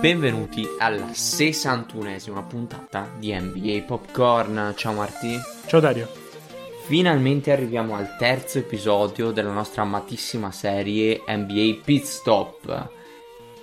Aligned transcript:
benvenuti 0.00 0.66
alla 0.78 1.06
61esima 1.06 2.46
puntata 2.46 3.10
di 3.18 3.32
NBA 3.32 3.84
Popcorn. 3.86 4.74
Ciao 4.76 4.92
Marti. 4.92 5.38
Ciao 5.66 5.80
Dario. 5.80 6.08
Finalmente 6.86 7.50
arriviamo 7.50 7.96
al 7.96 8.16
terzo 8.16 8.58
episodio 8.58 9.30
della 9.30 9.50
nostra 9.50 9.82
amatissima 9.82 10.52
serie 10.52 11.22
NBA 11.26 11.80
Pit 11.82 12.04
Stop. 12.04 12.90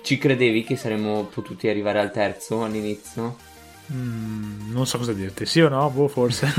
Ci 0.02 0.18
credevi 0.18 0.64
che 0.64 0.76
saremmo 0.76 1.24
potuti 1.24 1.68
arrivare 1.68 2.00
al 2.00 2.10
terzo 2.10 2.64
all'inizio? 2.64 3.36
Mm, 3.92 4.72
non 4.72 4.86
so 4.86 4.98
cosa 4.98 5.12
dirti, 5.12 5.46
sì 5.46 5.60
o 5.60 5.68
no? 5.68 5.88
Boh, 5.90 6.08
forse. 6.08 6.52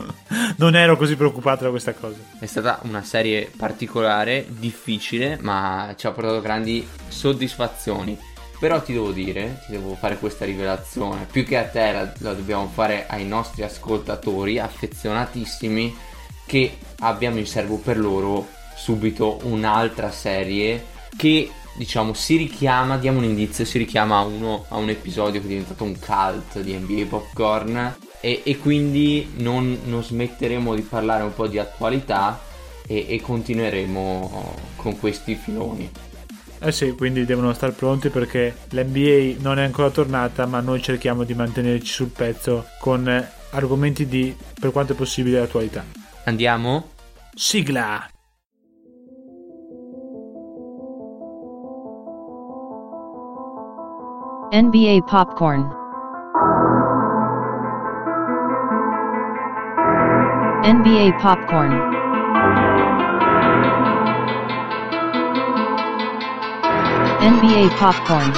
non 0.58 0.76
ero 0.76 0.96
così 0.96 1.16
preoccupato 1.16 1.64
da 1.64 1.70
questa 1.70 1.94
cosa. 1.94 2.18
È 2.38 2.46
stata 2.46 2.80
una 2.82 3.02
serie 3.02 3.50
particolare, 3.56 4.46
difficile, 4.48 5.38
ma 5.40 5.94
ci 5.96 6.06
ha 6.06 6.12
portato 6.12 6.40
grandi 6.40 6.86
soddisfazioni. 7.08 8.32
Però 8.64 8.80
ti 8.80 8.94
devo 8.94 9.10
dire, 9.10 9.60
ti 9.66 9.72
devo 9.72 9.94
fare 9.94 10.16
questa 10.16 10.46
rivelazione, 10.46 11.26
più 11.30 11.44
che 11.44 11.58
a 11.58 11.64
te 11.64 11.92
la, 11.92 12.10
la 12.20 12.32
dobbiamo 12.32 12.66
fare 12.66 13.04
ai 13.06 13.26
nostri 13.26 13.62
ascoltatori 13.62 14.58
affezionatissimi 14.58 15.94
che 16.46 16.78
abbiamo 17.00 17.36
in 17.36 17.46
serbo 17.46 17.76
per 17.76 17.98
loro 17.98 18.48
subito 18.74 19.38
un'altra 19.42 20.10
serie 20.10 20.82
che 21.14 21.50
diciamo 21.76 22.14
si 22.14 22.36
richiama, 22.36 22.96
diamo 22.96 23.18
un 23.18 23.24
indizio, 23.24 23.66
si 23.66 23.76
richiama 23.76 24.16
a, 24.16 24.22
uno, 24.22 24.64
a 24.68 24.78
un 24.78 24.88
episodio 24.88 25.40
che 25.40 25.46
è 25.46 25.50
diventato 25.50 25.84
un 25.84 25.98
cult 25.98 26.60
di 26.60 26.72
NBA 26.72 27.04
Popcorn 27.06 27.96
e, 28.18 28.40
e 28.46 28.56
quindi 28.56 29.32
non, 29.34 29.78
non, 29.84 30.02
smetteremo 30.02 30.74
di 30.74 30.80
parlare 30.80 31.22
un 31.22 31.34
po' 31.34 31.48
di 31.48 31.58
attualità 31.58 32.40
e, 32.86 33.04
e 33.10 33.20
continueremo 33.20 34.54
con 34.76 34.98
questi 34.98 35.34
filoni. 35.34 36.13
Eh 36.66 36.72
sì, 36.72 36.92
quindi 36.92 37.26
devono 37.26 37.52
stare 37.52 37.72
pronti 37.72 38.08
perché 38.08 38.56
l'NBA 38.70 39.42
non 39.42 39.58
è 39.58 39.64
ancora 39.64 39.90
tornata, 39.90 40.46
ma 40.46 40.60
noi 40.60 40.80
cerchiamo 40.80 41.22
di 41.22 41.34
mantenerci 41.34 41.92
sul 41.92 42.08
pezzo 42.08 42.68
con 42.80 43.06
argomenti 43.50 44.06
di, 44.06 44.34
per 44.58 44.72
quanto 44.72 44.94
è 44.94 44.96
possibile, 44.96 45.40
attualità. 45.40 45.84
Andiamo? 46.24 46.92
Sigla! 47.34 48.08
NBA 54.50 55.04
Popcorn 55.04 55.68
NBA 60.62 61.18
Popcorn 61.20 62.03
NBA 67.24 67.74
Popcorn 67.78 68.32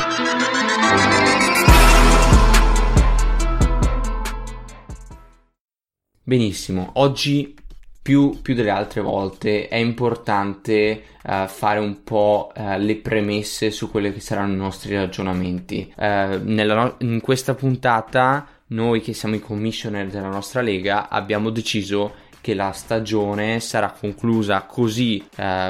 Benissimo, 6.23 6.91
oggi 6.95 7.57
più, 8.01 8.39
più, 8.41 8.55
delle 8.55 8.71
altre 8.71 9.01
volte 9.01 9.67
è 9.67 9.75
importante 9.75 11.03
uh, 11.25 11.49
fare 11.49 11.81
un 11.81 12.05
po' 12.05 12.53
uh, 12.55 12.79
le 12.79 12.95
premesse 12.99 13.73
su 13.73 13.91
quelli 13.91 14.13
che 14.13 14.21
saranno 14.21 14.53
i 14.53 14.59
nostri 14.59 14.95
ragionamenti. 14.95 15.93
Uh, 15.97 16.39
no- 16.45 16.95
in 16.99 17.21
questa 17.21 17.55
puntata 17.55 18.47
noi 18.69 19.01
che 19.01 19.15
siamo 19.15 19.35
i 19.35 19.41
commissioner 19.41 20.07
della 20.07 20.29
nostra 20.29 20.61
lega 20.61 21.09
abbiamo 21.09 21.51
deciso 21.51 22.15
che 22.47 22.55
la 22.55 22.71
stagione 22.71 23.59
sarà 23.59 23.91
conclusa 23.91 24.63
così 24.63 25.27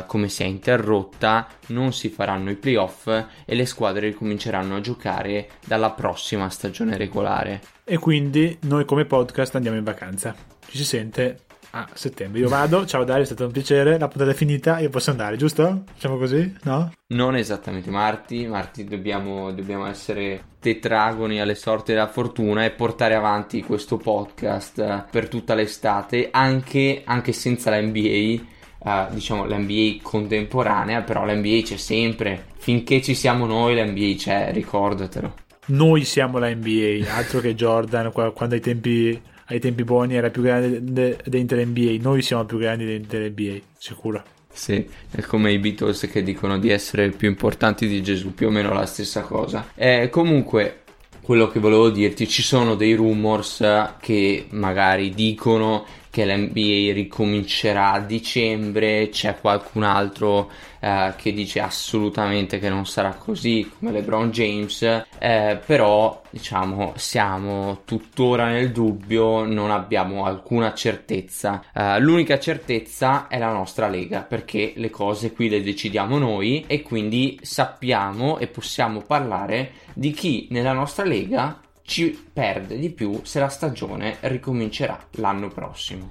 come 0.07 0.29
si 0.29 0.43
è 0.43 0.45
interrotta, 0.45 1.49
non 1.69 1.95
si 1.95 2.11
faranno 2.11 2.51
i 2.51 2.57
playoff 2.57 3.07
e 3.07 3.55
le 3.55 3.65
squadre 3.65 4.09
ricominceranno 4.09 4.77
a 4.77 4.81
giocare 4.83 5.49
dalla 5.65 5.93
prossima 5.93 6.51
stagione 6.51 6.99
regolare. 6.99 7.63
E 7.83 7.97
quindi 7.97 8.59
noi 8.65 8.85
come 8.85 9.07
podcast 9.07 9.55
andiamo 9.55 9.79
in 9.79 9.85
vacanza. 9.85 10.35
Ci 10.67 10.77
si 10.77 10.85
sente 10.85 11.46
a 11.71 11.89
settembre. 11.93 12.41
Io 12.41 12.49
vado, 12.49 12.87
ciao 12.87 13.05
Dario, 13.05 13.23
è 13.23 13.27
stato 13.27 13.45
un 13.45 13.53
piacere, 13.53 13.99
la 13.99 14.09
puntata 14.09 14.31
è 14.31 14.35
finita, 14.35 14.79
io 14.79 14.89
posso 14.89 15.11
andare, 15.11 15.37
giusto? 15.37 15.85
Facciamo 15.93 16.17
così, 16.17 16.55
no? 16.63 16.93
Non 17.09 17.37
esattamente 17.37 17.91
Marti, 17.91 18.47
Marti 18.47 18.85
dobbiamo, 18.85 19.53
dobbiamo 19.53 19.87
essere 19.87 20.45
tetragoni 20.61 21.41
alle 21.41 21.55
sorti 21.55 21.93
della 21.93 22.09
fortuna 22.09 22.65
e 22.65 22.71
portare 22.71 23.15
avanti 23.15 23.63
questo 23.63 23.97
podcast 23.97 25.07
per 25.11 25.29
tutta 25.29 25.55
l'estate, 25.55 26.29
anche, 26.31 27.03
anche 27.05 27.33
senza 27.33 27.71
la 27.71 27.81
NBA. 27.81 28.55
Uh, 28.79 28.89
eh, 28.89 29.07
diciamo 29.11 29.47
l'NBA 29.47 29.99
contemporanea, 30.03 31.03
però 31.03 31.25
l'NBA 31.25 31.63
c'è 31.63 31.77
sempre. 31.77 32.47
Finché 32.57 33.03
ci 33.03 33.15
siamo 33.15 33.47
noi, 33.47 33.75
l'NBA 33.75 34.15
c'è, 34.17 34.53
ricordatelo. 34.53 35.35
Noi 35.67 36.05
siamo 36.05 36.39
la 36.39 36.49
NBA, 36.49 37.13
altro 37.13 37.41
che 37.41 37.55
Jordan, 37.55 38.13
quando 38.13 38.55
ai 38.55 38.61
tempi 38.61 39.21
ai 39.47 39.61
tempi 39.61 39.85
buoni 39.85 40.15
era 40.15 40.31
più 40.31 40.43
grande 40.43 40.83
dell'Inter 40.83 41.67
NBA. 41.67 41.97
Noi 42.01 42.23
siamo 42.23 42.45
più 42.45 42.59
grandi 42.59 42.85
dell'Inter 42.85 43.31
NBA, 43.31 43.59
sicuro. 43.79 44.23
Sì, 44.53 44.87
è 45.11 45.21
come 45.21 45.53
i 45.53 45.59
Beatles 45.59 46.09
che 46.11 46.23
dicono 46.23 46.59
di 46.59 46.71
essere 46.71 47.11
più 47.11 47.29
importanti 47.29 47.87
di 47.87 48.03
Gesù, 48.03 48.33
più 48.33 48.47
o 48.47 48.51
meno 48.51 48.73
la 48.73 48.87
stessa 48.87 49.21
cosa. 49.21 49.69
Eh, 49.75 50.09
comunque, 50.11 50.81
quello 51.21 51.49
che 51.49 51.61
volevo 51.61 51.91
dirti, 51.91 52.27
ci 52.27 52.43
sono 52.43 52.75
dei 52.75 52.95
rumors 52.95 53.63
che 54.01 54.47
magari 54.51 55.11
dicono 55.11 55.85
che 56.17 56.25
l'NBA 56.25 56.95
ricomincerà 56.95 57.93
a 57.93 58.01
dicembre, 58.01 59.11
c'è 59.11 59.39
qualcun 59.39 59.83
altro 59.83 60.51
eh, 60.81 61.13
che 61.15 61.35
dice 61.35 61.61
assolutamente 61.61 62.59
che 62.59 62.71
non 62.71 62.87
sarà 62.87 63.13
così 63.13 63.71
come 63.79 63.93
LeBron 63.93 64.31
James, 64.31 64.81
eh, 65.19 65.61
però 65.67 66.23
diciamo 66.31 66.95
siamo 66.97 67.83
tuttora 67.85 68.47
nel 68.47 68.73
dubbio, 68.73 69.45
non 69.45 69.71
abbiamo 69.71 70.25
alcuna 70.25 70.73
certezza. 70.73 71.63
Eh, 71.75 72.01
l'unica 72.01 72.39
certezza 72.39 73.27
è 73.29 73.37
la 73.37 73.53
nostra 73.53 73.87
lega 73.87 74.23
perché 74.23 74.73
le 74.77 74.89
cose 74.89 75.33
qui 75.33 75.51
le 75.51 75.63
decidiamo 75.63 76.17
noi 76.17 76.65
e 76.67 76.81
quindi 76.81 77.39
sappiamo 77.43 78.39
e 78.39 78.47
possiamo 78.47 79.03
parlare 79.03 79.73
di 79.93 80.13
chi 80.13 80.47
nella 80.51 80.73
nostra 80.73 81.05
lega 81.05 81.61
ci 81.87 82.29
perde 82.33 82.77
di 82.77 82.91
più 82.91 83.21
se 83.23 83.39
la 83.39 83.49
stagione 83.49 84.17
ricomincerà 84.21 84.99
l'anno 85.13 85.49
prossimo. 85.49 86.11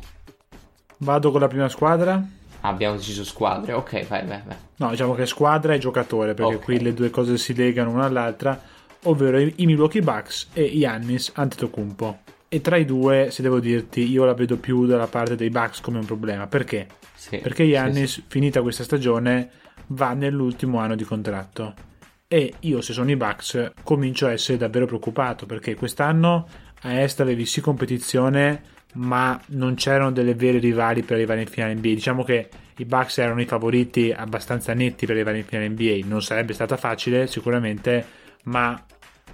Vado 1.00 1.32
con 1.32 1.42
la 1.42 1.48
prima 1.48 1.70
squadra. 1.70 2.26
abbiamo 2.62 2.96
deciso 2.96 3.24
squadre, 3.24 3.74
ok, 3.74 4.08
vai, 4.08 4.26
vai, 4.26 4.42
vai. 4.46 4.56
No, 4.78 4.90
diciamo 4.90 5.14
che 5.14 5.26
squadra 5.26 5.74
e 5.74 5.78
giocatore, 5.78 6.34
perché 6.34 6.56
okay. 6.56 6.66
qui 6.66 6.80
le 6.80 6.94
due 6.94 7.10
cose 7.10 7.38
si 7.38 7.54
legano 7.54 7.92
una 7.92 8.06
all'altra, 8.06 8.60
ovvero 9.04 9.38
i 9.38 9.66
Milwaukee 9.66 10.02
Bucks 10.02 10.48
e 10.54 10.64
Yannis 10.64 11.32
Antetokounmpo. 11.36 12.20
E 12.48 12.62
tra 12.62 12.78
i 12.78 12.86
due, 12.86 13.30
se 13.32 13.42
devo 13.42 13.60
dirti, 13.60 14.10
io 14.10 14.24
la 14.24 14.34
vedo 14.34 14.58
più 14.58 14.86
dalla 14.86 15.08
parte 15.08 15.36
dei 15.36 15.50
Bucks 15.50 15.82
come 15.82 16.00
un 16.00 16.06
problema. 16.06 16.48
Perché? 16.48 16.88
Sì, 17.14 17.38
perché 17.38 17.64
Yannis, 17.64 18.14
sì, 18.14 18.22
sì. 18.22 18.24
finita 18.28 18.62
questa 18.62 18.84
stagione, 18.84 19.50
va 19.88 20.14
nell'ultimo 20.14 20.80
anno 20.80 20.96
di 20.96 21.04
contratto 21.04 21.94
e 22.28 22.54
io 22.62 22.82
se 22.82 22.94
sono 22.94 23.12
i 23.12 23.16
Bucks 23.16 23.72
comincio 23.84 24.28
a 24.28 24.32
essere 24.32 24.58
davvero 24.58 24.86
preoccupato 24.86 25.46
perché 25.46 25.76
quest'anno 25.76 26.48
a 26.82 27.00
Est 27.02 27.20
avevi 27.20 27.46
sì 27.46 27.62
competizione 27.62 28.74
ma 28.94 29.40
non 29.48 29.76
c'erano 29.76 30.12
delle 30.12 30.34
vere 30.34 30.58
rivali 30.58 31.04
per 31.04 31.18
arrivare 31.18 31.42
in 31.42 31.48
finale 31.48 31.76
NBA 31.76 31.90
diciamo 31.90 32.24
che 32.24 32.50
i 32.78 32.86
Bucks 32.86 33.18
erano 33.20 33.42
i 33.42 33.46
favoriti 33.46 34.12
abbastanza 34.12 34.74
netti 34.74 35.06
per 35.06 35.16
arrivare 35.16 35.38
in 35.40 35.46
finale 35.46 35.70
NBA 35.70 36.08
non 36.08 36.22
sarebbe 36.22 36.54
stata 36.54 36.78
facile 36.78 37.28
sicuramente 37.28 38.06
ma 38.44 38.84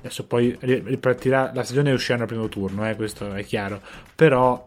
adesso 0.01 0.25
poi 0.25 0.57
ripartirà 0.59 1.51
la 1.53 1.63
stagione 1.63 1.91
e 1.91 1.93
usciranno 1.93 2.23
al 2.23 2.27
primo 2.27 2.49
turno 2.49 2.89
eh, 2.89 2.95
questo 2.95 3.33
è 3.33 3.43
chiaro. 3.43 3.81
Però 4.15 4.65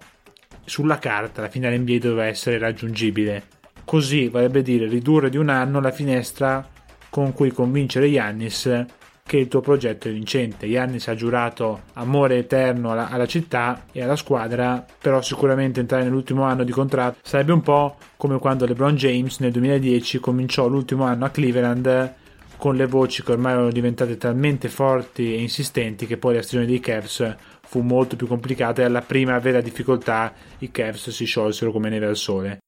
sulla 0.65 0.99
carta 0.99 1.43
la 1.43 1.49
finale 1.49 1.77
NBA 1.77 1.99
doveva 1.99 2.27
essere 2.27 2.59
raggiungibile. 2.59 3.43
Così 3.85 4.29
vorrebbe 4.29 4.63
dire 4.63 4.87
ridurre 4.87 5.29
di 5.29 5.37
un 5.37 5.49
anno 5.49 5.81
la 5.81 5.91
finestra 5.91 6.67
con 7.15 7.33
cui 7.33 7.53
convincere 7.53 8.09
Yannis 8.09 8.87
che 9.23 9.37
il 9.37 9.47
tuo 9.47 9.61
progetto 9.61 10.09
è 10.09 10.13
vincente. 10.13 10.67
Yannis 10.67 11.07
ha 11.07 11.15
giurato 11.15 11.83
amore 11.93 12.39
eterno 12.39 12.91
alla, 12.91 13.09
alla, 13.09 13.27
città 13.27 13.85
e 13.93 14.03
alla 14.03 14.17
squadra, 14.17 14.85
però 15.01 15.23
sicuramente 15.23 15.79
entrare 15.79 16.03
nell'ultimo 16.03 16.43
anno 16.43 16.65
di 16.65 16.73
contratto 16.73 17.21
sarebbe 17.23 17.53
un 17.53 17.61
po' 17.61 17.99
come 18.17 18.41
quando 18.41 18.67
LeBron 18.67 18.97
James 18.97 19.39
nel 19.39 19.53
2010 19.53 20.19
cominciò 20.19 20.67
l'ultimo 20.67 21.05
anno 21.05 21.25
a 21.25 21.31
Cleveland 21.31 22.15
con 22.57 22.75
le 22.75 22.87
voci 22.87 23.23
che 23.23 23.31
ormai 23.31 23.53
erano 23.53 23.71
diventate 23.71 24.17
talmente 24.17 24.69
forti 24.69 25.37
e 25.37 25.41
insistenti 25.41 26.07
che 26.07 26.17
poi 26.17 26.35
la 26.35 26.43
stagione 26.43 26.67
dei 26.67 26.81
Cavs 26.81 27.37
fu 27.61 27.79
molto 27.83 28.17
più 28.17 28.27
complicata 28.27 28.83
e 28.83 28.87
alla 28.87 29.03
prima 29.03 29.39
vera 29.39 29.61
difficoltà 29.61 30.33
i 30.59 30.73
Cavs 30.73 31.11
si 31.11 31.27
sciolsero 31.27 31.71
come 31.71 31.91
neve 31.91 32.07
al 32.07 32.17
sole. 32.17 32.59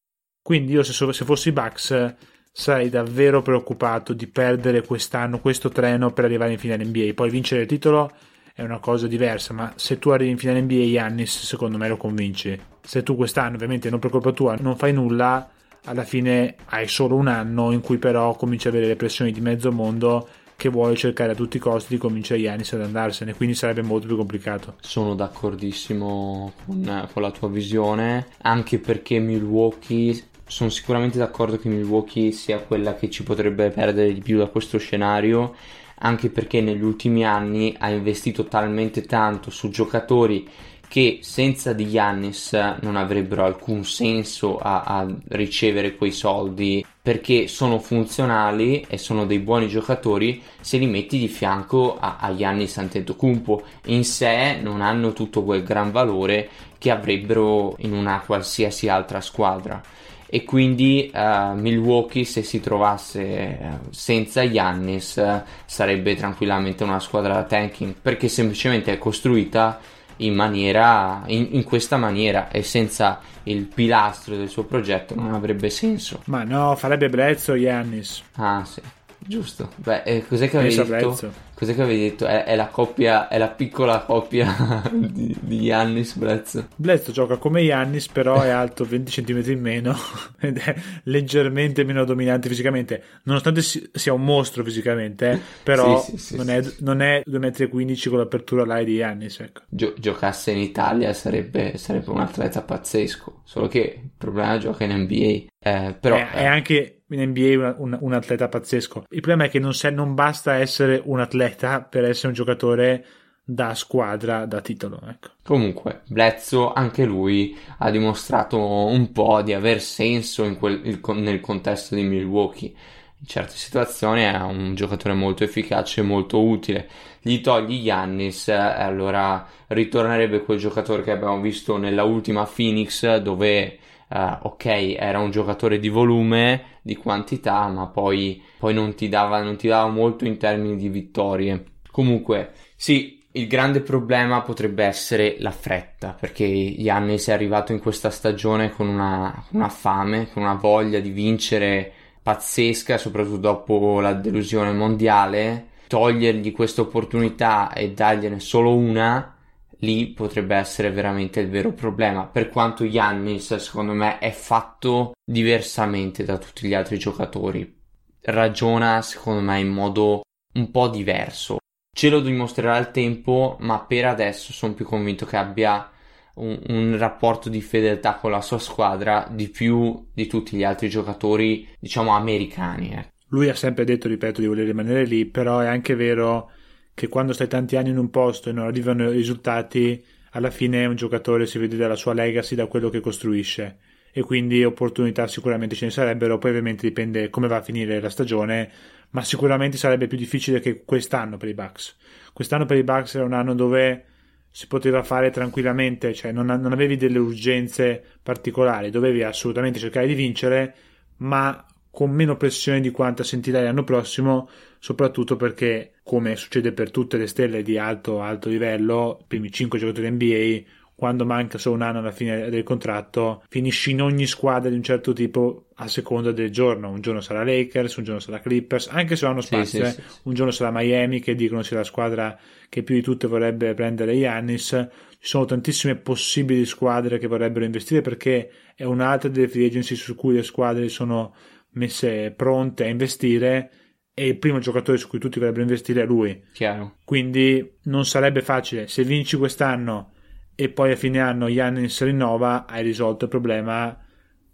Quindi 0.41 0.71
io 0.71 0.85
se, 0.85 0.93
se 0.93 1.25
fossi 1.25 1.51
Bucks 1.51 2.15
sarei 2.59 2.89
davvero 2.89 3.43
preoccupato 3.43 4.15
di 4.15 4.27
perdere 4.27 4.81
quest'anno 4.81 5.41
questo 5.41 5.69
treno 5.69 6.11
per 6.11 6.25
arrivare 6.25 6.53
in 6.53 6.59
finale 6.59 6.87
NBA. 6.87 7.13
Poi 7.15 7.29
vincere 7.29 7.61
il 7.61 7.67
titolo 7.67 8.11
è 8.55 8.63
una 8.63 8.79
cosa 8.79 9.07
diversa, 9.07 9.53
ma 9.53 9.75
se 9.77 9.99
tu 9.99 10.09
arrivi 10.09 10.31
in 10.31 10.39
finale 10.39 10.63
NBA, 10.63 10.75
Yannis, 10.75 11.45
secondo 11.45 11.77
me 11.77 11.87
lo 11.87 11.99
convinci. 11.99 12.59
Se 12.81 13.03
tu 13.03 13.15
quest'anno, 13.15 13.57
ovviamente 13.57 13.91
non 13.91 13.99
per 13.99 14.09
colpa 14.09 14.33
tua, 14.33 14.57
non 14.59 14.75
fai 14.75 14.95
nulla, 14.95 15.51
alla 15.85 16.05
fine 16.05 16.55
hai 16.71 16.89
solo 16.89 17.15
un 17.17 17.27
anno 17.27 17.73
in 17.73 17.83
cui 17.83 17.99
però 17.99 18.35
cominci 18.35 18.69
ad 18.69 18.75
avere 18.75 18.89
le 18.89 18.97
pressioni 18.97 19.33
di 19.33 19.43
mezzo 19.43 19.71
mondo 19.71 20.27
che 20.57 20.71
vuole 20.71 20.97
cercare 20.97 21.33
a 21.33 21.35
tutti 21.35 21.59
i 21.59 21.61
costi 21.61 21.93
di 21.93 22.01
convincere 22.01 22.41
Giannis 22.41 22.73
ad 22.73 22.81
andarsene, 22.81 23.35
quindi 23.35 23.55
sarebbe 23.55 23.83
molto 23.83 24.07
più 24.07 24.17
complicato. 24.17 24.77
Sono 24.81 25.15
d'accordissimo 25.15 26.55
con, 26.65 27.09
con 27.13 27.23
la 27.23 27.31
tua 27.31 27.51
visione, 27.51 28.29
anche 28.41 28.79
perché 28.79 29.19
Milwaukee 29.19 30.35
sono 30.47 30.71
sicuramente 30.71 31.19
d'accordo 31.19 31.59
che 31.59 31.69
Milwaukee 31.69 32.31
sia 32.31 32.61
quella 32.61 32.95
che 32.95 33.11
ci 33.11 33.25
potrebbe 33.25 33.71
perdere 33.71 34.13
di 34.13 34.21
più 34.21 34.39
da 34.39 34.47
questo 34.47 34.79
scenario, 34.79 35.55
anche 35.99 36.31
perché 36.31 36.61
negli 36.61 36.83
ultimi 36.83 37.25
anni 37.25 37.75
ha 37.79 37.91
investito 37.91 38.45
talmente 38.45 39.03
tanto 39.03 39.51
su 39.51 39.71
giocatori 39.71 40.49
che 40.89 41.19
senza 41.23 41.73
di 41.73 41.89
Giannis 41.89 42.53
non 42.81 42.95
avrebbero 42.95 43.45
alcun 43.45 43.85
senso 43.85 44.59
a, 44.59 44.83
a, 44.83 45.07
ricevere 45.29 45.97
quei 45.97 46.13
soldi 46.13 46.87
perché 47.03 47.49
sono 47.49 47.81
funzionali 47.81 48.87
e 48.89 48.97
sono 48.97 49.27
dei 49.27 49.41
buoni 49.41 49.67
giocatori 49.67 50.41
se 50.61 50.79
li 50.79 50.87
metti 50.87 51.19
di 51.19 51.27
fianco 51.27 51.99
a, 51.99 52.19
a 52.21 52.35
Giannis 52.35 52.79
Antetokounmpo. 52.79 53.63
In 53.87 54.05
sé 54.05 54.61
non 54.63 54.81
hanno 54.81 55.13
tutto 55.13 55.43
quel 55.43 55.65
gran 55.65 55.91
valore 55.91 56.49
che 56.79 56.93
avrebbero 56.93 57.75
in 57.79 57.93
una 57.93 58.21
qualsiasi 58.25 58.89
altra 58.89 59.21
squadra 59.21 59.83
e 60.29 60.45
quindi 60.45 61.11
uh, 61.15 61.55
Milwaukee 61.55 62.25
se 62.25 62.43
si 62.43 62.61
trovasse 62.61 63.59
uh, 63.61 63.89
senza 63.91 64.49
Giannis 64.49 65.17
uh, 65.17 65.43
sarebbe 65.65 66.17
tranquillamente 66.17 66.83
una 66.83 66.99
squadra 66.99 67.35
da 67.35 67.45
tanking 67.45 67.95
perché 68.01 68.29
semplicemente 68.29 68.93
è 68.93 68.99
costruita 68.99 69.79
in, 70.19 70.35
maniera, 70.35 71.23
in, 71.27 71.49
in, 71.53 71.65
questa 71.65 71.97
maniera 71.97 72.51
e 72.51 72.63
senza 72.63 73.21
il 73.45 73.65
pilastro 73.65 74.37
del 74.37 74.49
suo 74.49 74.65
progetto 74.65 75.15
non 75.15 75.35
avrebbe 75.35 75.71
senso. 75.71 76.23
Ma 76.25 76.43
no, 76.43 76.75
farebbe 76.75 77.09
Brezzo 77.09 77.55
Yannis. 77.55 78.23
Ah 78.37 78.65
sì, 78.65 78.81
giusto. 79.27 79.71
Beh, 79.77 80.03
eh, 80.03 80.27
cos'è 80.27 80.49
che 80.49 80.59
avevi 80.59 80.75
detto? 80.75 81.45
Cos'è 81.57 81.75
che 81.75 81.83
avevi 81.83 82.01
detto? 82.01 82.27
È, 82.27 82.45
è, 82.45 82.55
la 82.55 82.67
coppia, 82.67 83.29
è 83.29 83.39
la 83.39 83.49
piccola 83.49 84.01
coppia 84.01 84.83
di, 84.93 85.35
di 85.41 85.61
Yannis 85.63 86.15
Blezzo. 86.17 86.69
Blezzo 86.77 87.13
gioca 87.13 87.37
come 87.37 87.63
Yannis, 87.63 88.09
però 88.09 88.43
è 88.43 88.51
alto 88.51 88.85
20 88.85 89.23
cm 89.23 89.51
in 89.51 89.61
meno 89.61 89.97
ed 90.39 90.59
è 90.59 90.75
leggermente 91.05 91.83
meno 91.85 92.05
dominante 92.05 92.49
fisicamente. 92.49 93.03
Nonostante 93.23 93.63
sia 93.63 94.13
un 94.13 94.23
mostro 94.23 94.63
fisicamente, 94.65 95.31
eh, 95.31 95.41
però 95.63 95.99
sì, 95.99 96.13
sì, 96.13 96.19
sì, 96.19 96.37
non, 96.37 96.51
è, 96.51 96.63
non, 96.81 97.01
è, 97.01 97.23
2,15 97.27 98.09
m 98.09 98.11
con 98.11 98.19
l'apertura 98.19 98.65
là 98.67 98.83
di 98.83 98.97
Yannis. 98.97 99.41
Ecco. 99.41 99.63
Gio- 99.69 99.95
giocasse 99.97 100.51
in 100.51 100.59
Italia 100.59 101.15
sarebbe, 101.15 101.79
sarebbe, 101.79 102.11
un 102.11 102.21
atleta 102.21 102.61
pazzesco, 102.61 103.41
solo 103.45 103.67
che 103.67 104.01
il 104.03 104.11
problema 104.17 104.57
è 104.57 104.59
gioca 104.59 104.85
in 104.85 104.93
NBA. 104.93 105.47
Eh, 105.59 105.97
però, 105.99 106.17
è, 106.17 106.31
è 106.33 106.45
anche 106.45 106.96
in 107.11 107.31
NBA 107.31 107.57
un, 107.57 107.75
un, 107.79 107.99
un, 108.01 108.13
atleta 108.13 108.49
pazzesco. 108.49 109.05
Il 109.11 109.21
problema 109.21 109.45
è 109.45 109.51
che 109.51 109.59
non, 109.59 109.75
se, 109.75 109.91
non, 109.91 110.15
basta 110.15 110.55
essere 110.55 111.01
un 111.05 111.21
atleta 111.21 111.83
per 111.83 112.05
essere 112.05 112.29
un 112.29 112.35
giocatore 112.35 113.05
da 113.45 113.75
squadra, 113.75 114.45
da 114.45 114.61
titolo. 114.61 115.01
Ecco. 115.09 115.29
Comunque, 115.45 116.03
Blezzo 116.09 116.73
anche 116.73 117.05
lui 117.05 117.57
ha 117.79 117.91
dimostrato 117.91 118.59
un 118.59 119.13
po' 119.13 119.41
di 119.43 119.53
aver 119.53 119.81
senso 119.81 120.53
quel, 120.57 120.81
il, 120.85 121.01
nel 121.15 121.41
contesto 121.41 121.95
di 121.95 122.03
Milwaukee. 122.03 122.75
In 123.19 123.27
certe 123.27 123.55
situazioni 123.55 124.23
è 124.23 124.37
un 124.41 124.75
giocatore 124.75 125.15
molto 125.15 125.45
efficace 125.45 126.01
e 126.01 126.05
molto 126.05 126.43
utile. 126.43 126.89
Gli 127.21 127.41
togli 127.41 127.75
Yannis 127.75 128.49
e 128.49 128.55
allora 128.55 129.47
ritornerebbe 129.69 130.43
quel 130.43 130.59
giocatore 130.59 131.03
che 131.03 131.13
abbiamo 131.13 131.41
visto 131.41 131.77
nella 131.77 132.03
ultima 132.03 132.45
Phoenix 132.45 133.17
dove 133.17 133.79
uh, 134.09 134.39
ok, 134.43 134.65
era 134.99 135.19
un 135.19 135.31
giocatore 135.31 135.79
di 135.79 135.89
volume, 135.89 136.79
di 136.83 136.97
quantità, 136.97 137.67
ma 137.69 137.87
poi, 137.87 138.43
poi 138.59 138.75
non, 138.75 138.95
ti 138.95 139.09
dava, 139.09 139.43
non 139.43 139.57
ti 139.57 139.69
dava 139.69 139.91
molto 139.91 140.25
in 140.25 140.37
termini 140.37 140.77
di 140.77 140.89
vittorie. 140.89 141.65
Comunque, 141.91 142.53
sì, 142.77 143.25
il 143.33 143.47
grande 143.47 143.81
problema 143.81 144.41
potrebbe 144.43 144.85
essere 144.85 145.37
la 145.41 145.51
fretta, 145.51 146.17
perché 146.19 146.45
Yannis 146.45 147.29
è 147.29 147.33
arrivato 147.33 147.73
in 147.73 147.81
questa 147.81 148.11
stagione 148.11 148.71
con 148.71 148.89
una, 148.89 149.45
una 149.51 149.69
fame, 149.69 150.31
con 150.33 150.43
una 150.43 150.55
voglia 150.55 151.01
di 151.01 151.11
vincere 151.11 151.93
pazzesca, 152.23 152.99
soprattutto 152.99 153.37
dopo 153.37 154.01
la 154.01 154.15
delusione 154.15 154.73
mondiale. 154.73 155.69
Togliergli 155.87 156.51
questa 156.51 156.81
opportunità 156.81 157.73
e 157.73 157.93
dargliene 157.93 158.41
solo 158.41 158.75
una 158.75 159.36
lì 159.79 160.09
potrebbe 160.09 160.57
essere 160.57 160.91
veramente 160.91 161.41
il 161.41 161.49
vero 161.49 161.73
problema. 161.73 162.27
Per 162.27 162.49
quanto 162.49 162.85
Yannis, 162.85 163.57
secondo 163.57 163.93
me, 163.93 164.19
è 164.19 164.31
fatto 164.31 165.13
diversamente 165.25 166.25
da 166.25 166.39
tutti 166.39 166.67
gli 166.67 166.75
altri 166.75 166.99
giocatori. 166.99 167.75
Ragiona, 168.23 169.03
secondo 169.03 169.41
me, 169.41 169.61
in 169.61 169.69
modo 169.69 170.23
un 170.55 170.71
po' 170.71 170.89
diverso. 170.89 171.59
Ce 171.97 172.09
lo 172.09 172.21
dimostrerà 172.21 172.77
il 172.79 172.91
tempo, 172.91 173.57
ma 173.61 173.81
per 173.81 174.07
adesso 174.07 174.53
sono 174.53 174.75
più 174.75 174.85
convinto 174.85 175.25
che 175.25 175.37
abbia 175.37 175.91
un, 176.35 176.61
un, 176.69 176.99
rapporto 176.99 177.49
di 177.49 177.63
fedeltà 177.63 178.17
con 178.17 178.31
la 178.31 178.43
sua 178.43 178.59
squadra 178.59 179.27
di 179.31 179.49
più 179.49 180.07
di 180.13 180.27
tutti 180.27 180.57
gli 180.57 180.65
altri 180.65 180.89
giocatori, 180.89 181.67
diciamo, 181.79 182.11
americani. 182.11 182.91
Eh. 182.91 183.13
Lui 183.29 183.49
ha 183.49 183.55
sempre 183.55 183.85
detto, 183.85 184.09
ripeto, 184.09 184.41
di 184.41 184.47
voler 184.47 184.67
rimanere 184.67 185.05
lì, 185.05 185.25
però 185.25 185.61
è 185.61 185.67
anche 185.67 185.95
vero 185.95 186.51
che 186.97 187.09
quando 187.09 187.35
stai 187.35 187.47
tanti 187.47 187.77
anni 187.77 187.91
in 187.91 187.99
un 187.99 188.09
posto 188.09 188.49
e 188.49 188.53
non 188.53 188.65
arrivano 188.65 189.11
i 189.11 189.13
risultati, 189.13 190.03
alla 190.31 190.49
fine 190.49 190.87
un 190.87 190.95
giocatore 190.95 191.45
si 191.45 191.59
vede 191.59 191.77
dalla 191.77 191.95
sua 191.95 192.15
legacy, 192.15 192.55
da 192.55 192.65
quello 192.69 192.89
che 192.89 193.01
costruisce. 193.01 193.77
E 194.11 194.23
quindi 194.23 194.65
opportunità 194.65 195.27
sicuramente 195.27 195.75
ce 195.75 195.85
ne 195.85 195.91
sarebbero, 195.91 196.39
poi 196.39 196.53
ovviamente 196.53 196.89
dipende 196.89 197.29
come 197.29 197.49
va 197.49 197.57
a 197.57 197.63
finire 197.63 198.01
la 198.01 198.09
stagione, 198.09 198.71
ma 199.11 199.23
sicuramente 199.23 199.77
sarebbe 199.77 200.07
più 200.07 200.17
difficile 200.17 200.59
che 200.59 200.85
quest'anno 200.87 201.37
per 201.37 201.51
i 201.51 201.55
Bucks. 201.55 201.97
Quest'anno 202.33 202.65
per 202.65 202.79
i 202.79 202.83
Bucks 202.83 203.17
era 203.17 203.25
un 203.27 203.35
anno 203.35 203.55
dove 203.55 204.05
si 204.51 204.67
poteva 204.67 205.03
fare 205.03 205.29
tranquillamente, 205.29 206.15
cioè 206.15 206.33
non, 206.33 206.47
non 206.47 206.73
avevi 206.73 206.97
delle 206.97 207.19
urgenze 207.19 208.03
particolari, 208.23 208.89
dovevi 208.89 209.23
assolutamente 209.23 209.79
cercare 209.79 210.07
di 210.07 210.15
vincere, 210.15 210.75
ma 211.19 211.63
con 211.97 212.11
meno 212.11 212.37
pressione 212.37 212.83
di 212.83 212.91
quanta 212.91 213.23
sentirai 213.23 213.65
l'anno 213.65 213.83
prossimo, 213.83 214.51
soprattutto 214.79 215.37
perché, 215.37 215.93
come 216.03 216.37
succede 216.37 216.73
per 216.73 216.91
tutte 216.91 217.17
le 217.17 217.27
stelle 217.27 217.63
di 217.63 217.79
alto, 217.79 218.21
alto 218.21 218.51
livello, 218.51 219.17
i 219.23 219.25
primi 219.27 219.51
5 219.51 219.79
giocatori 219.79 220.11
NBA, 220.11 220.61
quando 220.95 221.25
manca 221.25 221.57
solo 221.57 221.77
un 221.77 221.81
anno 221.81 222.01
alla 222.01 222.11
fine 222.11 222.51
del 222.51 222.65
contratto, 222.65 223.43
finisci 223.49 223.93
in 223.93 224.03
ogni 224.03 224.27
squadra 224.27 224.69
di 224.69 224.77
un 224.77 224.83
certo 224.83 225.15
tipo 225.15 225.69
a 225.77 225.89
seconda 225.89 226.33
del 226.33 226.51
giorno. 226.51 226.91
Un 226.91 227.01
giorno 227.01 227.23
sarà 227.23 227.43
Lakers, 227.43 227.97
un 227.97 228.05
giorno 228.05 228.21
sarà 228.21 228.41
Clippers, 228.41 228.89
anche 228.89 229.17
se 229.17 229.25
hanno 229.25 229.41
spazio, 229.41 229.87
sì, 229.87 229.91
sì, 229.91 230.03
sì, 230.03 230.19
un 230.25 230.35
giorno 230.35 230.53
sarà 230.53 230.71
Miami, 230.71 231.21
che 231.21 231.35
dicono 231.35 231.63
sia 231.63 231.79
la 231.79 231.85
squadra 231.85 232.39
che 232.69 232.83
più 232.83 232.95
di 232.95 233.01
tutte 233.01 233.27
vorrebbe 233.27 233.73
prendere 233.73 234.19
Giannis. 234.19 234.89
Ci 235.19 235.29
sono 235.33 235.47
tantissime 235.47 235.97
possibili 235.97 236.67
squadre 236.67 237.17
che 237.17 237.27
vorrebbero 237.27 237.65
investire 237.65 238.03
perché 238.03 238.51
è 238.75 238.85
un'altra 238.85 239.31
delle 239.31 239.49
free 239.49 239.65
agency 239.65 239.95
su 239.95 240.15
cui 240.15 240.35
le 240.35 240.43
squadre 240.43 240.91
sono 240.91 241.35
messe 241.77 242.33
pronte 242.33 242.85
a 242.85 242.89
investire 242.89 243.71
e 244.13 244.29
il 244.29 244.39
primo 244.39 244.59
giocatore 244.59 244.99
su 244.99 245.09
cui 245.09 245.19
tutti 245.19 245.39
vorrebbero 245.39 245.63
investire 245.63 246.03
è 246.03 246.07
lui. 246.07 246.43
Chiaro. 246.53 246.97
Quindi 247.05 247.79
non 247.85 248.05
sarebbe 248.05 248.43
facile. 248.43 248.89
Se 248.89 249.05
vinci 249.05 249.37
quest'anno 249.37 250.13
e 250.55 250.71
poi 250.71 250.93
a 250.93 250.97
fine 250.97 251.21
anno 251.21 251.49
Yannis 251.49 252.03
rinnova, 252.03 252.67
hai 252.67 252.83
risolto 252.83 253.25
il 253.25 253.31
problema 253.31 253.99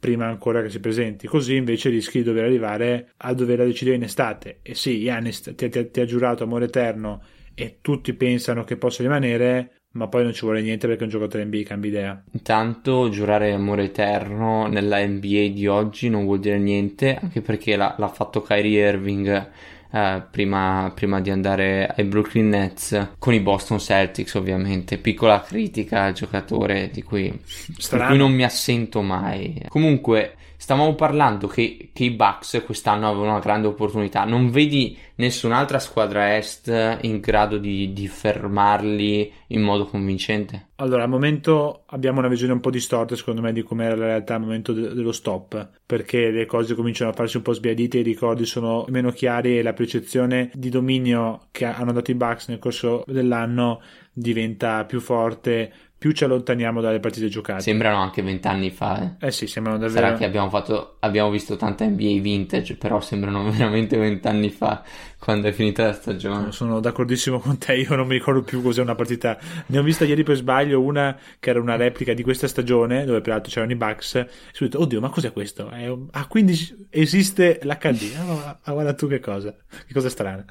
prima 0.00 0.26
ancora 0.26 0.62
che 0.62 0.68
si 0.68 0.80
presenti. 0.80 1.28
Così 1.28 1.54
invece 1.54 1.90
rischi 1.90 2.18
di 2.18 2.24
dover 2.24 2.42
arrivare 2.42 3.12
a 3.18 3.32
dover 3.34 3.64
decidere 3.64 3.96
in 3.96 4.02
estate. 4.02 4.58
E 4.62 4.74
sì, 4.74 4.96
Yannis 4.96 5.54
ti, 5.54 5.68
ti, 5.68 5.90
ti 5.92 6.00
ha 6.00 6.04
giurato 6.04 6.42
amore 6.42 6.64
eterno 6.64 7.22
e 7.54 7.78
tutti 7.80 8.14
pensano 8.14 8.64
che 8.64 8.76
possa 8.76 9.02
rimanere, 9.02 9.81
ma 9.92 10.06
poi 10.08 10.22
non 10.22 10.32
ci 10.32 10.44
vuole 10.44 10.62
niente 10.62 10.86
perché 10.86 11.04
un 11.04 11.10
giocatore 11.10 11.44
NBA 11.44 11.62
cambia 11.64 11.90
idea. 11.90 12.22
Intanto 12.32 13.08
giurare 13.10 13.52
amore 13.52 13.84
eterno 13.84 14.66
nella 14.66 15.04
NBA 15.06 15.48
di 15.52 15.66
oggi 15.66 16.08
non 16.08 16.24
vuol 16.24 16.40
dire 16.40 16.58
niente, 16.58 17.18
anche 17.20 17.40
perché 17.40 17.76
l'ha, 17.76 17.94
l'ha 17.98 18.08
fatto 18.08 18.42
Kyrie 18.42 18.88
Irving 18.88 19.50
eh, 19.92 20.22
prima, 20.30 20.90
prima, 20.94 21.20
di 21.20 21.30
andare 21.30 21.92
ai 21.94 22.04
Brooklyn 22.04 22.48
Nets 22.48 23.10
con 23.18 23.34
i 23.34 23.40
Boston 23.40 23.78
Celtics 23.78 24.34
ovviamente. 24.34 24.96
Piccola 24.96 25.42
critica 25.42 26.04
al 26.04 26.14
giocatore 26.14 26.88
di 26.90 27.02
cui, 27.02 27.30
di 27.30 27.98
cui 28.06 28.16
non 28.16 28.32
mi 28.32 28.44
assento 28.44 29.02
mai. 29.02 29.62
Comunque 29.68 30.36
stavamo 30.62 30.94
parlando 30.94 31.48
che, 31.48 31.90
che, 31.92 32.04
i 32.04 32.12
Bucks 32.12 32.62
quest'anno 32.64 33.08
avevano 33.08 33.30
una 33.30 33.40
grande 33.40 33.66
opportunità. 33.66 34.22
Non 34.22 34.48
vedi 34.50 34.96
nessun'altra 35.16 35.80
squadra 35.80 36.36
est 36.36 36.98
in 37.00 37.18
grado 37.18 37.58
di, 37.58 37.92
di 37.92 38.06
fermarli 38.06 39.32
in 39.48 39.60
modo 39.60 39.86
convincente? 39.86 40.68
Allora, 40.76 41.02
al 41.02 41.08
momento 41.08 41.82
abbiamo 41.86 42.20
una 42.20 42.28
visione 42.28 42.52
un 42.52 42.60
po' 42.60 42.70
distorta, 42.70 43.16
secondo 43.16 43.40
me, 43.40 43.52
di 43.52 43.62
com'era 43.62 43.96
la 43.96 44.06
realtà 44.06 44.36
al 44.36 44.42
momento 44.42 44.72
de- 44.72 44.94
dello 44.94 45.10
stop, 45.10 45.80
perché 45.84 46.30
le 46.30 46.46
cose 46.46 46.76
cominciano 46.76 47.10
a 47.10 47.14
farsi 47.14 47.38
un 47.38 47.42
po' 47.42 47.54
sbiadite, 47.54 47.98
i 47.98 48.02
ricordi 48.02 48.46
sono 48.46 48.84
meno 48.88 49.10
chiari 49.10 49.58
e 49.58 49.62
la 49.62 49.72
percezione 49.72 50.48
di 50.54 50.68
dominio 50.68 51.48
che 51.50 51.64
hanno 51.64 51.90
dato 51.90 52.12
i 52.12 52.14
Bucks 52.14 52.46
nel 52.46 52.60
corso 52.60 53.02
dell'anno 53.08 53.80
diventa 54.12 54.84
più 54.84 55.00
forte 55.00 55.72
più 56.02 56.10
ci 56.10 56.24
allontaniamo 56.24 56.80
dalle 56.80 56.98
partite 56.98 57.28
giocate. 57.28 57.62
Sembrano 57.62 57.98
anche 57.98 58.22
vent'anni 58.22 58.72
fa. 58.72 59.16
Eh. 59.20 59.28
eh 59.28 59.30
sì, 59.30 59.46
sembrano 59.46 59.78
davvero. 59.78 60.04
Sarà 60.04 60.18
che 60.18 60.24
abbiamo, 60.24 60.48
fatto, 60.48 60.96
abbiamo 60.98 61.30
visto 61.30 61.54
tanta 61.54 61.84
NBA 61.84 62.18
vintage, 62.20 62.74
però 62.74 63.00
sembrano 63.00 63.44
veramente 63.48 63.96
vent'anni 63.96 64.50
fa 64.50 64.82
quando 65.16 65.46
è 65.46 65.52
finita 65.52 65.86
la 65.86 65.92
stagione. 65.92 66.50
Sono 66.50 66.80
d'accordissimo 66.80 67.38
con 67.38 67.56
te, 67.56 67.76
io 67.76 67.94
non 67.94 68.08
mi 68.08 68.14
ricordo 68.14 68.42
più 68.42 68.60
cos'è 68.62 68.82
una 68.82 68.96
partita. 68.96 69.38
Ne 69.66 69.78
ho 69.78 69.82
vista 69.84 70.04
ieri 70.04 70.24
per 70.24 70.34
sbaglio 70.34 70.80
una 70.80 71.16
che 71.38 71.50
era 71.50 71.60
una 71.60 71.76
replica 71.76 72.14
di 72.14 72.24
questa 72.24 72.48
stagione, 72.48 73.04
dove 73.04 73.20
peraltro 73.20 73.52
c'erano 73.52 73.70
i 73.70 73.76
Bucks. 73.76 74.16
E 74.16 74.22
ho 74.24 74.26
detto, 74.58 74.80
oddio, 74.80 75.00
ma 75.00 75.08
cos'è 75.08 75.32
questo? 75.32 75.70
Un... 75.72 76.08
Ah, 76.10 76.26
quindi 76.26 76.88
esiste 76.90 77.60
l'HD. 77.62 78.16
Ah, 78.18 78.58
ma 78.64 78.72
guarda 78.72 78.92
tu 78.94 79.06
che 79.06 79.20
cosa, 79.20 79.54
che 79.86 79.92
cosa 79.92 80.08
strana. 80.08 80.44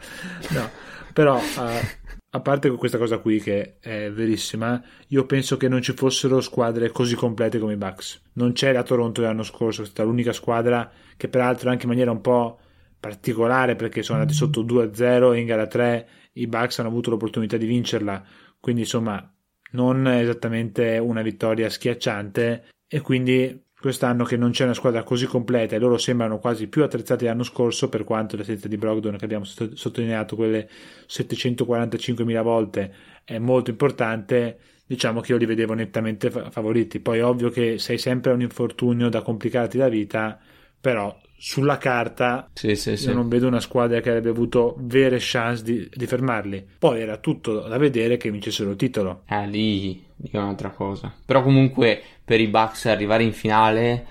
No, 0.51 0.69
però... 1.11 1.35
Uh 1.35 2.19
a 2.33 2.39
parte 2.39 2.69
questa 2.71 2.97
cosa 2.97 3.17
qui 3.17 3.41
che 3.41 3.77
è 3.79 4.09
verissima, 4.09 4.81
io 5.07 5.25
penso 5.25 5.57
che 5.57 5.67
non 5.67 5.81
ci 5.81 5.91
fossero 5.93 6.39
squadre 6.39 6.89
così 6.89 7.15
complete 7.15 7.59
come 7.59 7.73
i 7.73 7.77
Bucks. 7.77 8.21
Non 8.33 8.53
c'è 8.53 8.71
la 8.71 8.83
Toronto 8.83 9.19
dell'anno 9.19 9.43
scorso, 9.43 9.81
è 9.81 9.85
stata 9.85 10.03
l'unica 10.07 10.31
squadra 10.31 10.89
che 11.17 11.27
peraltro 11.27 11.69
anche 11.69 11.83
in 11.83 11.89
maniera 11.89 12.11
un 12.11 12.21
po' 12.21 12.59
particolare 12.99 13.75
perché 13.75 14.01
sono 14.01 14.19
andati 14.19 14.37
sotto 14.37 14.63
2-0 14.63 15.35
in 15.35 15.45
gara 15.45 15.67
3 15.67 16.09
i 16.33 16.47
Bucks 16.47 16.79
hanno 16.79 16.87
avuto 16.87 17.09
l'opportunità 17.09 17.57
di 17.57 17.65
vincerla, 17.65 18.23
quindi 18.61 18.81
insomma 18.81 19.29
non 19.71 20.07
esattamente 20.07 20.97
una 20.99 21.21
vittoria 21.21 21.69
schiacciante 21.69 22.69
e 22.87 23.01
quindi 23.01 23.61
quest'anno 23.81 24.23
che 24.23 24.37
non 24.37 24.51
c'è 24.51 24.63
una 24.63 24.75
squadra 24.75 25.03
così 25.03 25.25
completa 25.25 25.75
e 25.75 25.79
loro 25.79 25.97
sembrano 25.97 26.37
quasi 26.37 26.67
più 26.67 26.83
attrezzati 26.83 27.25
l'anno 27.25 27.43
scorso 27.43 27.89
per 27.89 28.03
quanto 28.03 28.37
l'assenza 28.37 28.67
di 28.67 28.77
Brogdon 28.77 29.17
che 29.17 29.25
abbiamo 29.25 29.43
sottolineato 29.43 30.35
quelle 30.35 30.69
745.000 31.07 32.41
volte 32.43 32.93
è 33.25 33.39
molto 33.39 33.71
importante 33.71 34.59
diciamo 34.85 35.21
che 35.21 35.31
io 35.31 35.37
li 35.37 35.45
vedevo 35.45 35.73
nettamente 35.73 36.29
favoriti. 36.29 36.99
Poi 36.99 37.19
è 37.19 37.25
ovvio 37.25 37.49
che 37.49 37.79
sei 37.79 37.97
sempre 37.97 38.33
un 38.33 38.41
infortunio 38.41 39.09
da 39.09 39.21
complicarti 39.21 39.77
la 39.77 39.89
vita 39.89 40.39
però 40.79 41.17
sulla 41.43 41.79
carta 41.79 42.51
sì, 42.53 42.75
sì, 42.75 42.91
io 42.91 43.13
non 43.13 43.27
vedo 43.27 43.47
una 43.47 43.59
squadra 43.59 43.99
che 43.99 44.09
avrebbe 44.09 44.29
avuto 44.29 44.75
vere 44.77 45.17
chance 45.19 45.63
di, 45.63 45.89
di, 45.91 46.05
fermarli. 46.05 46.63
Poi 46.77 47.01
era 47.01 47.17
tutto 47.17 47.61
da 47.61 47.79
vedere 47.79 48.17
che 48.17 48.29
vincessero 48.29 48.69
il 48.69 48.75
titolo. 48.75 49.23
Eh, 49.27 49.47
lì, 49.47 50.05
è 50.29 50.37
un'altra 50.37 50.69
cosa. 50.69 51.11
Però 51.25 51.41
comunque 51.41 51.99
per 52.23 52.39
i 52.39 52.45
Bucks 52.45 52.85
arrivare 52.85 53.23
in 53.23 53.33
finale 53.33 54.05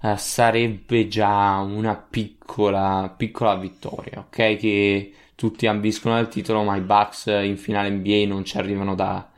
eh, 0.00 0.16
sarebbe 0.16 1.08
già 1.08 1.56
una 1.56 1.96
piccola, 1.96 3.12
piccola 3.16 3.56
vittoria, 3.56 4.20
ok? 4.20 4.56
Che 4.56 5.12
tutti 5.34 5.66
ambiscono 5.66 6.14
al 6.14 6.28
titolo, 6.28 6.62
ma 6.62 6.76
i 6.76 6.82
Bucks 6.82 7.26
in 7.26 7.56
finale 7.56 7.90
NBA 7.90 8.26
non 8.28 8.44
ci 8.44 8.58
arrivano 8.58 8.94
da, 8.94 9.28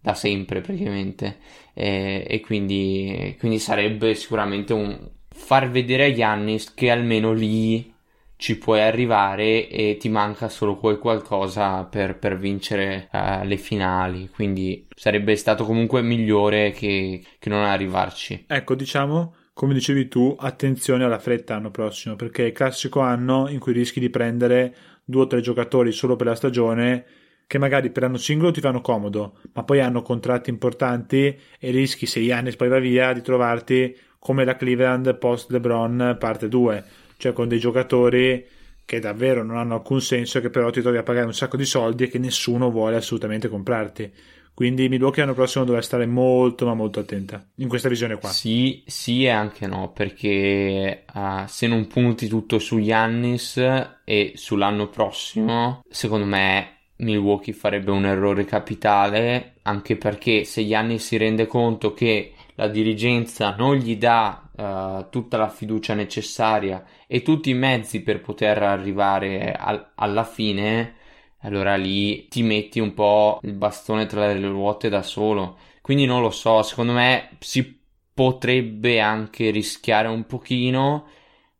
da 0.00 0.14
sempre 0.14 0.62
praticamente. 0.62 1.36
E, 1.74 2.24
e 2.26 2.40
quindi, 2.40 3.36
quindi 3.38 3.58
sarebbe 3.58 4.14
sicuramente 4.14 4.72
un 4.72 5.12
far 5.34 5.68
vedere 5.68 6.06
a 6.06 6.12
Giannis 6.12 6.72
che 6.72 6.90
almeno 6.90 7.32
lì 7.32 7.92
ci 8.36 8.58
puoi 8.58 8.80
arrivare 8.80 9.68
e 9.68 9.96
ti 9.98 10.08
manca 10.08 10.48
solo 10.48 10.76
quel 10.76 10.98
qualcosa 10.98 11.84
per, 11.84 12.18
per 12.18 12.38
vincere 12.38 13.08
uh, 13.12 13.44
le 13.44 13.56
finali. 13.56 14.28
Quindi 14.28 14.86
sarebbe 14.94 15.36
stato 15.36 15.64
comunque 15.64 16.02
migliore 16.02 16.70
che, 16.70 17.22
che, 17.38 17.48
non 17.48 17.64
arrivarci. 17.64 18.44
Ecco, 18.46 18.74
diciamo, 18.74 19.34
come 19.52 19.74
dicevi 19.74 20.08
tu, 20.08 20.34
attenzione 20.38 21.04
alla 21.04 21.18
fretta 21.18 21.54
l'anno 21.54 21.70
prossimo, 21.70 22.16
perché 22.16 22.44
è 22.44 22.46
il 22.48 22.52
classico 22.52 23.00
anno 23.00 23.48
in 23.48 23.58
cui 23.58 23.72
rischi 23.72 24.00
di 24.00 24.10
prendere 24.10 24.74
due 25.04 25.22
o 25.22 25.26
tre 25.26 25.40
giocatori 25.40 25.92
solo 25.92 26.16
per 26.16 26.26
la 26.26 26.34
stagione 26.34 27.04
che 27.46 27.58
magari 27.58 27.90
per 27.90 28.02
l'anno 28.02 28.16
singolo 28.16 28.50
ti 28.50 28.60
fanno 28.60 28.80
comodo, 28.80 29.38
ma 29.52 29.64
poi 29.64 29.80
hanno 29.80 30.02
contratti 30.02 30.48
importanti 30.48 31.38
e 31.58 31.70
rischi, 31.70 32.06
se 32.06 32.24
Giannis 32.24 32.56
poi 32.56 32.68
va 32.68 32.78
via, 32.78 33.12
di 33.12 33.20
trovarti 33.20 33.96
come 34.24 34.46
la 34.46 34.56
Cleveland 34.56 35.18
post 35.18 35.50
LeBron 35.50 36.16
parte 36.18 36.48
2, 36.48 36.82
cioè 37.18 37.34
con 37.34 37.46
dei 37.46 37.58
giocatori 37.58 38.42
che 38.86 38.98
davvero 38.98 39.42
non 39.42 39.58
hanno 39.58 39.74
alcun 39.74 40.00
senso 40.00 40.38
e 40.38 40.40
che 40.40 40.48
però 40.48 40.70
ti 40.70 40.80
trovi 40.80 40.96
a 40.96 41.02
pagare 41.02 41.26
un 41.26 41.34
sacco 41.34 41.58
di 41.58 41.66
soldi 41.66 42.04
e 42.04 42.08
che 42.08 42.18
nessuno 42.18 42.70
vuole 42.70 42.96
assolutamente 42.96 43.48
comprarti. 43.48 44.10
Quindi 44.54 44.88
Milwaukee 44.88 45.20
l'anno 45.20 45.34
prossimo 45.34 45.66
dovrà 45.66 45.82
stare 45.82 46.06
molto 46.06 46.64
ma 46.64 46.72
molto 46.72 47.00
attenta 47.00 47.46
in 47.56 47.68
questa 47.68 47.90
visione 47.90 48.16
qua. 48.16 48.30
Sì, 48.30 48.82
sì 48.86 49.24
e 49.24 49.28
anche 49.28 49.66
no, 49.66 49.92
perché 49.92 51.04
uh, 51.12 51.44
se 51.46 51.66
non 51.66 51.86
punti 51.86 52.26
tutto 52.26 52.58
su 52.58 52.78
Yannis 52.78 53.58
e 54.04 54.32
sull'anno 54.36 54.88
prossimo, 54.88 55.82
secondo 55.86 56.24
me 56.24 56.78
Milwaukee 56.96 57.52
farebbe 57.52 57.90
un 57.90 58.06
errore 58.06 58.46
capitale, 58.46 59.56
anche 59.64 59.96
perché 59.96 60.44
se 60.44 60.62
Yannis 60.62 61.04
si 61.04 61.18
rende 61.18 61.46
conto 61.46 61.92
che 61.92 62.33
la 62.56 62.68
dirigenza 62.68 63.54
non 63.56 63.76
gli 63.76 63.96
dà 63.96 64.48
uh, 64.54 65.10
tutta 65.10 65.36
la 65.36 65.48
fiducia 65.48 65.94
necessaria 65.94 66.84
e 67.06 67.22
tutti 67.22 67.50
i 67.50 67.54
mezzi 67.54 68.02
per 68.02 68.20
poter 68.20 68.62
arrivare 68.62 69.52
al- 69.52 69.92
alla 69.96 70.24
fine, 70.24 70.94
allora 71.40 71.76
lì 71.76 72.28
ti 72.28 72.42
metti 72.42 72.80
un 72.80 72.94
po' 72.94 73.40
il 73.42 73.54
bastone 73.54 74.06
tra 74.06 74.32
le 74.32 74.46
ruote 74.46 74.88
da 74.88 75.02
solo. 75.02 75.58
Quindi 75.80 76.06
non 76.06 76.22
lo 76.22 76.30
so, 76.30 76.62
secondo 76.62 76.92
me 76.92 77.36
si 77.40 77.80
potrebbe 78.14 79.00
anche 79.00 79.50
rischiare 79.50 80.08
un 80.08 80.24
pochino, 80.24 81.06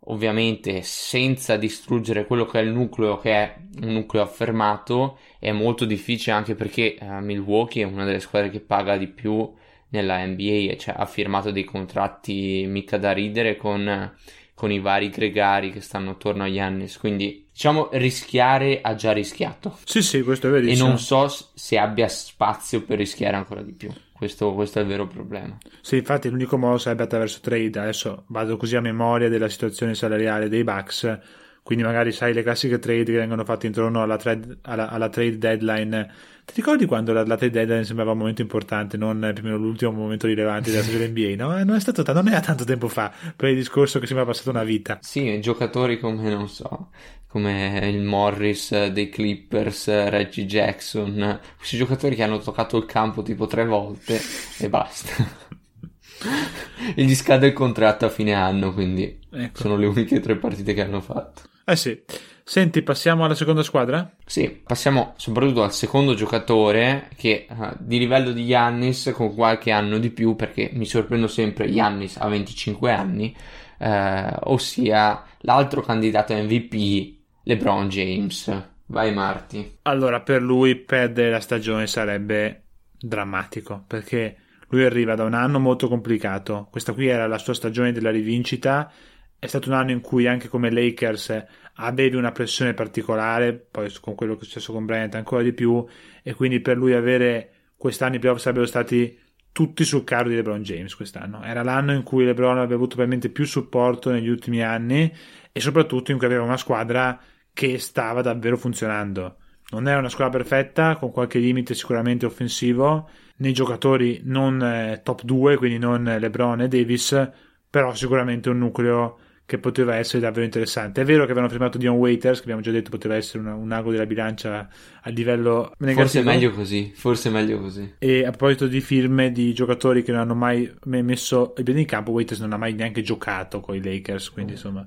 ovviamente 0.07 0.83
senza 0.83 1.57
distruggere 1.57 2.27
quello 2.27 2.47
che 2.47 2.61
è 2.61 2.63
il 2.63 2.71
nucleo, 2.71 3.19
che 3.19 3.33
è 3.33 3.57
un 3.83 3.93
nucleo 3.93 4.23
affermato, 4.23 5.19
è 5.39 5.51
molto 5.53 5.85
difficile 5.85 6.37
anche 6.37 6.55
perché 6.55 6.97
uh, 7.01 7.19
Milwaukee 7.19 7.83
è 7.83 7.87
una 7.87 8.05
delle 8.05 8.21
squadre 8.21 8.51
che 8.51 8.61
paga 8.61 8.97
di 8.97 9.09
più 9.09 9.53
nella 9.95 10.25
NBA, 10.27 10.77
cioè, 10.77 10.95
ha 10.99 11.07
firmato 11.07 11.51
dei 11.51 11.65
contratti 11.65 12.67
mica 12.69 12.99
da 12.99 13.13
ridere 13.13 13.57
con, 13.57 14.13
con 14.55 14.73
i 14.73 14.81
vari 14.81 15.09
gregari 15.09 15.71
che 15.71 15.81
stanno 15.81 16.11
attorno 16.11 16.43
agli 16.43 16.59
anni. 16.59 16.91
Quindi, 16.99 17.47
diciamo, 17.51 17.89
rischiare 17.93 18.81
ha 18.83 18.95
già 18.95 19.13
rischiato. 19.13 19.79
Sì, 19.85 20.03
sì, 20.03 20.23
questo 20.23 20.49
è 20.49 20.51
verissimo. 20.51 20.87
E 20.87 20.89
non 20.89 20.99
so 20.99 21.29
se 21.29 21.79
abbia 21.79 22.09
spazio 22.09 22.83
per 22.83 22.99
rischiare 22.99 23.37
ancora 23.37 23.63
di 23.63 23.73
più. 23.73 23.91
Questo, 24.13 24.53
questo, 24.55 24.79
è 24.79 24.83
il 24.83 24.89
vero 24.89 25.07
problema. 25.07 25.57
Sì, 25.81 25.97
infatti 25.97 26.29
l'unico 26.29 26.59
modo 26.59 26.79
sarebbe 26.79 27.05
attraverso 27.05 27.41
trade. 27.41 27.79
Adesso 27.79 28.25
vado 28.29 28.57
così 28.57 28.75
a 28.77 28.81
memoria 28.81 29.29
della 29.29 29.49
situazione 29.49 29.95
salariale 29.95 30.49
dei 30.49 30.65
Bucks. 30.65 31.19
Quindi 31.65 31.83
magari 31.83 32.13
sai 32.13 32.35
le 32.35 32.43
classiche 32.43 32.79
trade 32.79 33.05
che 33.05 33.13
vengono 33.13 33.43
fatte 33.43 33.67
intorno 33.67 34.03
alla, 34.03 34.17
trade, 34.17 34.59
alla, 34.63 34.91
alla 34.91 35.09
trade 35.09 35.39
deadline 35.39 36.13
ti 36.45 36.53
ricordi 36.57 36.85
quando 36.85 37.13
la, 37.15 37.25
la 37.25 37.37
trade 37.37 37.53
deadline 37.53 37.85
sembrava 37.85 38.13
un 38.13 38.19
momento 38.19 38.43
importante, 38.43 38.99
non 38.99 39.31
più 39.33 39.43
o 39.43 39.47
meno 39.47 39.57
l'ultimo 39.57 39.93
momento 39.93 40.27
rilevante 40.27 40.71
della 40.71 40.83
stagione 40.83 41.09
NBA? 41.09 41.43
No? 41.43 41.59
Eh, 41.59 41.65
non, 41.65 41.77
è 41.77 41.81
stato 41.81 42.05
non 42.13 42.29
era 42.29 42.41
tanto 42.41 42.65
tempo 42.65 42.87
fa, 42.87 43.11
per 43.35 43.49
il 43.49 43.57
discorso 43.57 43.99
che 43.99 44.07
sembra 44.07 44.27
passata 44.27 44.51
una 44.51 44.63
vita. 44.63 44.99
Sì, 45.01 45.41
giocatori 45.41 45.99
come, 45.99 46.29
non 46.29 46.49
so, 46.49 46.91
come 47.27 47.81
il 47.91 48.03
Morris 48.03 48.89
dei 48.89 49.09
Clippers, 49.09 49.89
Reggie 50.11 50.45
Jackson, 50.45 51.41
questi 51.57 51.79
giocatori 51.79 52.15
che 52.15 52.23
hanno 52.23 52.39
toccato 52.39 52.77
il 52.77 52.85
campo 52.85 53.23
tipo 53.23 53.47
tre 53.47 53.65
volte 53.65 54.21
e 54.59 54.69
basta. 54.69 55.13
e 56.95 57.03
gli 57.03 57.15
scade 57.15 57.47
il 57.47 57.53
contratto 57.55 58.05
a 58.05 58.11
fine 58.11 58.35
anno, 58.35 58.75
quindi 58.75 59.19
ecco. 59.31 59.63
sono 59.63 59.77
le 59.77 59.87
uniche 59.87 60.21
tre 60.21 60.37
partite 60.37 60.75
che 60.75 60.83
hanno 60.83 61.01
fatto. 61.01 61.53
Eh 61.65 61.77
sì. 61.77 62.03
Senti, 62.47 62.83
passiamo 62.83 63.25
alla 63.25 63.35
seconda 63.35 63.63
squadra? 63.63 64.15
Sì, 64.27 64.51
passiamo 64.51 65.15
soprattutto 65.17 65.63
al 65.63 65.73
secondo 65.73 66.13
giocatore 66.13 67.09
che 67.17 67.47
uh, 67.49 67.75
di 67.79 67.99
livello 67.99 68.33
di 68.33 68.45
Yannis 68.45 69.13
con 69.15 69.35
qualche 69.35 69.71
anno 69.71 69.97
di 69.97 70.11
più 70.11 70.37
perché 70.37 70.69
mi 70.75 70.85
sorprendo 70.85 71.27
sempre 71.27 71.65
Yannis 71.65 72.19
a 72.19 72.29
25 72.29 72.93
anni, 72.93 73.35
uh, 73.79 74.29
ossia 74.43 75.25
l'altro 75.41 75.81
candidato 75.81 76.35
MVP 76.35 77.17
LeBron 77.45 77.89
James. 77.89 78.69
Vai 78.87 79.15
Marti. 79.15 79.79
Allora, 79.83 80.21
per 80.21 80.43
lui 80.43 80.77
perdere 80.77 81.31
la 81.31 81.41
stagione 81.41 81.87
sarebbe 81.87 82.65
drammatico 82.99 83.85
perché 83.87 84.37
lui 84.69 84.85
arriva 84.85 85.15
da 85.15 85.25
un 85.25 85.33
anno 85.33 85.59
molto 85.59 85.89
complicato. 85.89 86.69
Questa 86.71 86.93
qui 86.93 87.07
era 87.07 87.27
la 87.27 87.39
sua 87.39 87.55
stagione 87.55 87.93
della 87.93 88.11
rivincita 88.11 88.93
è 89.39 89.47
stato 89.47 89.69
un 89.69 89.75
anno 89.75 89.91
in 89.91 90.01
cui 90.01 90.27
anche 90.27 90.49
come 90.49 90.71
Lakers 90.71 91.45
avevi 91.75 92.17
una 92.17 92.33
pressione 92.33 92.75
particolare, 92.75 93.53
poi 93.53 93.93
con 94.01 94.15
quello 94.15 94.35
che 94.35 94.43
è 94.43 94.45
successo 94.45 94.73
con 94.73 94.87
Bryant 94.87 95.15
ancora 95.15 95.43
di 95.43 95.53
più, 95.53 95.85
e 96.23 96.35
quindi 96.35 96.61
per 96.61 96.77
lui 96.77 96.95
avere 96.95 97.51
quest'anno 97.77 98.17
i 98.17 98.19
playoff 98.19 98.41
sarebbero 98.41 98.67
stati 98.67 99.19
tutti 99.55 99.85
sul 99.85 100.03
carro 100.03 100.29
di 100.29 100.35
LeBron 100.35 100.63
James 100.63 100.95
quest'anno. 100.95 101.43
Era 101.45 101.63
l'anno 101.63 101.93
in 101.93 102.03
cui 102.03 102.25
LeBron 102.25 102.59
aveva 102.59 102.75
avuto 102.75 102.97
probabilmente 102.97 103.29
più 103.29 103.45
supporto 103.45 104.11
negli 104.11 104.29
ultimi 104.29 104.63
anni 104.63 105.13
e 105.53 105.61
soprattutto 105.61 106.11
in 106.11 106.19
cui 106.19 106.27
aveva 106.27 106.43
una 106.43 106.57
squadra 106.57 107.21
che 107.53 107.79
stava 107.79 108.21
davvero 108.21 108.57
funzionando. 108.57 109.37
Non 109.71 109.87
era 109.87 109.99
una 109.99 110.09
squadra 110.09 110.39
perfetta, 110.39 110.97
con 110.97 111.13
qualche 111.13 111.39
limite 111.39 111.75
sicuramente 111.75 112.27
offensivo, 112.27 113.09
nei 113.37 113.53
giocatori 113.53 114.21
non 114.25 114.61
eh, 114.61 115.01
top 115.05 115.23
2, 115.23 115.57
quindi 115.57 115.79
non 115.79 116.03
LeBron 116.03 116.63
e 116.63 116.69
Davis, 116.69 117.31
però 117.71 117.95
sicuramente 117.95 118.51
un 118.51 118.59
nucleo 118.59 119.19
che 119.47 119.59
poteva 119.59 119.97
essere 119.97 120.21
davvero 120.21 120.45
interessante. 120.45 121.03
È 121.03 121.05
vero 121.05 121.25
che 121.25 121.33
avevano 121.33 121.51
firmato 121.51 121.77
Dion 121.77 121.97
Waiters, 121.97 122.39
che 122.39 122.45
abbiamo 122.45 122.63
già 122.63 122.71
detto 122.71 122.89
poteva 122.89 123.15
essere 123.15 123.41
una, 123.41 123.55
un 123.55 123.71
ago 123.73 123.91
della 123.91 124.07
bilancia 124.07 124.69
a 125.03 125.11
livello 125.11 125.75
negativo. 125.79 126.01
Forse 126.01 126.21
è 126.21 126.23
meglio 126.23 126.51
così, 126.53 126.93
forse 126.95 127.29
è 127.29 127.33
meglio 127.33 127.61
così. 127.61 127.95
E 127.99 128.25
a 128.25 128.31
proposito 128.31 128.67
di 128.67 128.81
firme 128.81 129.33
di 129.33 129.53
giocatori 129.53 130.03
che 130.03 130.13
non 130.13 130.23
hanno 130.23 130.35
mai 130.35 130.73
messo 130.85 131.53
i 131.59 131.63
piedi 131.63 131.81
in 131.81 131.87
campo, 131.87 132.13
Waiters 132.13 132.41
non 132.41 132.53
ha 132.55 132.57
mai 132.57 132.73
neanche 132.73 133.03
giocato 133.03 133.61
con 133.61 133.75
i 133.75 133.83
Lakers, 133.83 134.31
quindi 134.31 134.53
mm. 134.53 134.55
insomma 134.55 134.87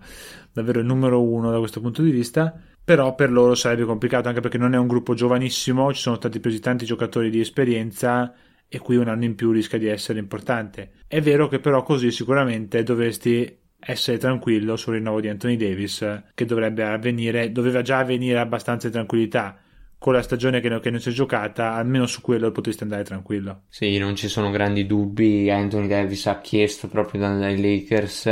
davvero 0.52 0.80
il 0.80 0.86
numero 0.86 1.22
uno 1.22 1.52
da 1.52 1.60
questo 1.60 1.80
punto 1.80 2.02
di 2.02 2.10
vista. 2.12 2.60
Però 2.84 3.16
per 3.16 3.32
loro 3.32 3.54
sarebbe 3.54 3.84
complicato 3.84 4.30
anche 4.30 4.40
perché 4.40 4.58
non 4.58 4.74
è 4.74 4.78
un 4.78 4.88
gruppo 4.88 5.14
giovanissimo, 5.14 5.94
ci 5.94 6.02
sono 6.02 6.16
stati 6.16 6.40
presi 6.40 6.62
tanti 6.62 6.86
giocatori 6.86 7.30
di 7.30 7.42
esperienza 7.42 8.34
e 8.70 8.80
qui 8.80 8.96
un 8.96 9.10
anno 9.10 9.26
in 9.26 9.36
più 9.36 9.52
rischia 9.52 9.78
di 9.78 9.88
essere 9.88 10.20
importante. 10.20 10.92
È 11.06 11.22
vero 11.22 11.50
che 11.50 11.60
però 11.60 11.84
così 11.84 12.12
sicuramente 12.12 12.84
dovresti 12.84 13.66
essere 13.79 14.17
tranquillo 14.17 14.75
sul 14.75 14.96
rinnovo 14.96 15.22
di 15.22 15.29
Anthony 15.29 15.55
Davis 15.55 16.24
che 16.34 16.46
dovrebbe 16.46 16.84
avvenire, 16.84 17.51
doveva 17.51 17.81
già 17.81 18.00
avvenire 18.00 18.39
abbastanza 18.39 18.88
in 18.88 18.93
tranquillità 18.93 19.60
con 20.00 20.13
la 20.13 20.22
stagione 20.22 20.60
che, 20.60 20.69
non 20.69 21.00
si 21.00 21.10
è 21.10 21.12
giocata, 21.12 21.74
almeno 21.74 22.05
su 22.05 22.22
quello 22.22 22.51
potresti 22.51 22.84
andare 22.84 23.03
tranquillo. 23.03 23.63
Sì, 23.69 23.98
non 23.98 24.15
ci 24.15 24.27
sono 24.27 24.51
grandi 24.51 24.86
dubbi. 24.86 25.50
Anthony 25.50 25.88
Davis 25.88 26.27
ha 26.27 26.39
chiesto 26.39 26.88
proprio 26.88 27.22
dai 27.22 27.60
Lakers. 27.60 28.25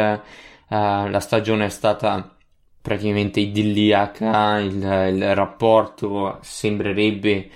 Uh, 0.68 1.10
la 1.10 1.20
stagione 1.20 1.66
è 1.66 1.70
stata 1.70 2.36
praticamente 2.82 3.40
idilliaca. 3.40 4.60
Il, 4.60 4.76
il 4.76 5.36
rapporto 5.36 6.38
sembrerebbe 6.42 7.50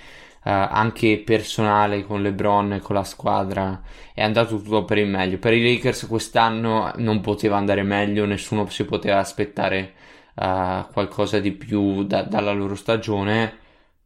anche 0.48 1.22
personale 1.24 2.04
con 2.04 2.22
LeBron 2.22 2.74
e 2.74 2.80
con 2.80 2.96
la 2.96 3.04
squadra 3.04 3.82
è 4.14 4.22
andato 4.22 4.60
tutto 4.60 4.84
per 4.84 4.98
il 4.98 5.08
meglio. 5.08 5.38
Per 5.38 5.52
i 5.52 5.62
Lakers 5.62 6.06
quest'anno 6.06 6.92
non 6.96 7.20
poteva 7.20 7.56
andare 7.56 7.82
meglio, 7.82 8.26
nessuno 8.26 8.66
si 8.68 8.84
poteva 8.84 9.18
aspettare 9.18 9.94
uh, 10.34 10.86
qualcosa 10.92 11.38
di 11.40 11.52
più 11.52 12.04
da, 12.04 12.22
dalla 12.22 12.52
loro 12.52 12.74
stagione 12.74 13.52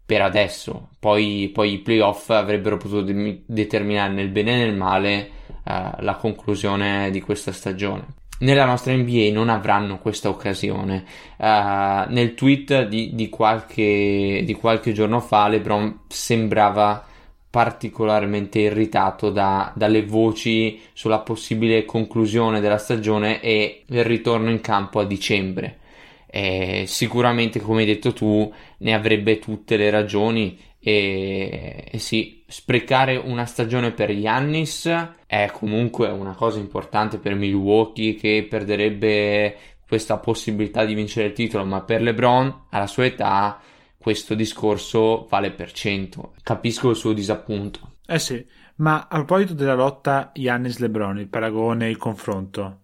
per 0.05 0.23
adesso. 0.23 0.91
Poi, 0.99 1.51
poi 1.53 1.75
i 1.75 1.79
playoff 1.79 2.31
avrebbero 2.31 2.77
potuto 2.77 3.03
de- 3.03 3.43
determinare 3.47 4.13
nel 4.13 4.29
bene 4.29 4.55
e 4.55 4.65
nel 4.65 4.77
male 4.77 5.31
uh, 5.65 6.01
la 6.01 6.17
conclusione 6.21 7.11
di 7.11 7.21
questa 7.21 7.53
stagione 7.53 8.23
nella 8.45 8.67
nostra 8.67 8.95
NBA 8.95 9.31
non 9.33 9.49
avranno 9.49 9.99
questa 9.99 10.29
occasione. 10.29 11.05
Uh, 11.37 12.13
nel 12.13 12.35
tweet 12.35 12.87
di, 12.87 13.15
di, 13.15 13.29
qualche, 13.29 14.43
di, 14.45 14.55
qualche, 14.55 14.93
giorno 14.93 15.21
fa, 15.21 15.49
LeBron 15.49 16.01
sembrava 16.09 17.05
particolarmente 17.51 18.61
irritato 18.61 19.31
da, 19.31 19.73
dalle 19.75 20.05
voci 20.05 20.81
sulla 20.93 21.21
possibile 21.21 21.85
conclusione 21.85 22.61
della 22.61 22.79
stagione 22.79 23.41
e 23.41 23.85
il 23.87 24.05
ritorno 24.05 24.51
in 24.51 24.61
campo 24.61 25.01
a 25.01 25.05
dicembre. 25.05 25.79
E 26.27 26.85
sicuramente, 26.87 27.61
come 27.61 27.81
hai 27.81 27.87
detto 27.87 28.13
tu, 28.13 28.53
ne 28.79 28.95
avrebbe 28.95 29.39
tutte 29.39 29.77
le 29.77 29.89
ragioni 29.89 30.59
e, 30.81 31.85
e 31.91 31.99
sì, 31.99 32.44
sprecare 32.55 33.17
una 33.17 33.47
stagione 33.47 33.91
per 33.91 34.11
Yannis 34.11 34.87
è 35.27 35.51
comunque 35.53 36.09
una 36.09 36.35
cosa 36.35 36.61
importante 36.61 37.19
per 37.19 37.35
Milwaukee 37.35 38.15
che 38.15 38.47
perderebbe 38.49 39.57
questa 39.85 40.19
possibilità 40.19 40.85
di 40.85 40.95
vincere 40.95 41.27
il 41.27 41.33
titolo, 41.33 41.65
ma 41.65 41.83
per 41.83 42.01
LeBron 42.01 42.67
alla 42.71 42.87
sua 42.87 43.07
età 43.07 43.61
questo 43.99 44.35
discorso 44.35 45.27
vale 45.29 45.51
per 45.51 45.73
cento. 45.73 46.35
Capisco 46.45 46.91
il 46.91 46.97
suo 46.97 47.13
disappunto. 47.13 47.97
Eh 48.07 48.21
sì, 48.21 48.47
ma 48.77 49.09
a 49.11 49.17
proposito 49.17 49.55
della 49.55 49.75
lotta 49.75 50.31
Yannis-LeBron, 50.33 51.19
il 51.19 51.29
paragone, 51.29 51.91
il 51.91 51.97
confronto, 51.97 52.83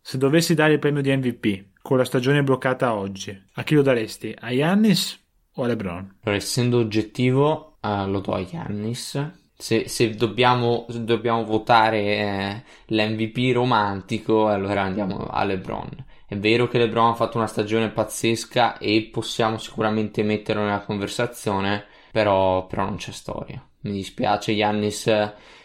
se 0.00 0.18
dovessi 0.18 0.54
dare 0.54 0.72
il 0.72 0.78
premio 0.80 1.00
di 1.00 1.16
MVP 1.16 1.66
con 1.80 1.96
la 1.96 2.04
stagione 2.04 2.42
bloccata 2.42 2.92
oggi, 2.94 3.40
a 3.52 3.62
chi 3.62 3.76
lo 3.76 3.82
daresti? 3.82 4.34
A 4.36 4.50
Yannis 4.50 5.16
o 5.52 5.62
a 5.62 5.68
LeBron? 5.68 6.16
Allora, 6.22 6.40
essendo 6.40 6.78
oggettivo, 6.78 7.71
uh, 7.82 8.08
lo 8.08 8.20
do 8.20 8.32
a 8.32 8.40
Yannis. 8.40 9.30
Se, 9.56 9.88
se 9.88 10.10
dobbiamo, 10.14 10.86
dobbiamo, 10.88 11.44
votare 11.44 11.98
eh, 12.00 12.62
l'MVP 12.86 13.52
romantico, 13.52 14.48
allora 14.48 14.82
andiamo 14.82 15.26
a 15.26 15.44
LeBron. 15.44 16.04
È 16.26 16.36
vero 16.36 16.66
che 16.66 16.78
LeBron 16.78 17.10
ha 17.10 17.14
fatto 17.14 17.36
una 17.36 17.46
stagione 17.46 17.90
pazzesca 17.90 18.78
e 18.78 19.08
possiamo 19.12 19.58
sicuramente 19.58 20.22
metterlo 20.22 20.62
nella 20.62 20.80
conversazione, 20.80 21.84
però, 22.10 22.66
però 22.66 22.84
non 22.84 22.96
c'è 22.96 23.12
storia. 23.12 23.64
Mi 23.82 23.92
dispiace, 23.92 24.52
Yannis, 24.52 25.06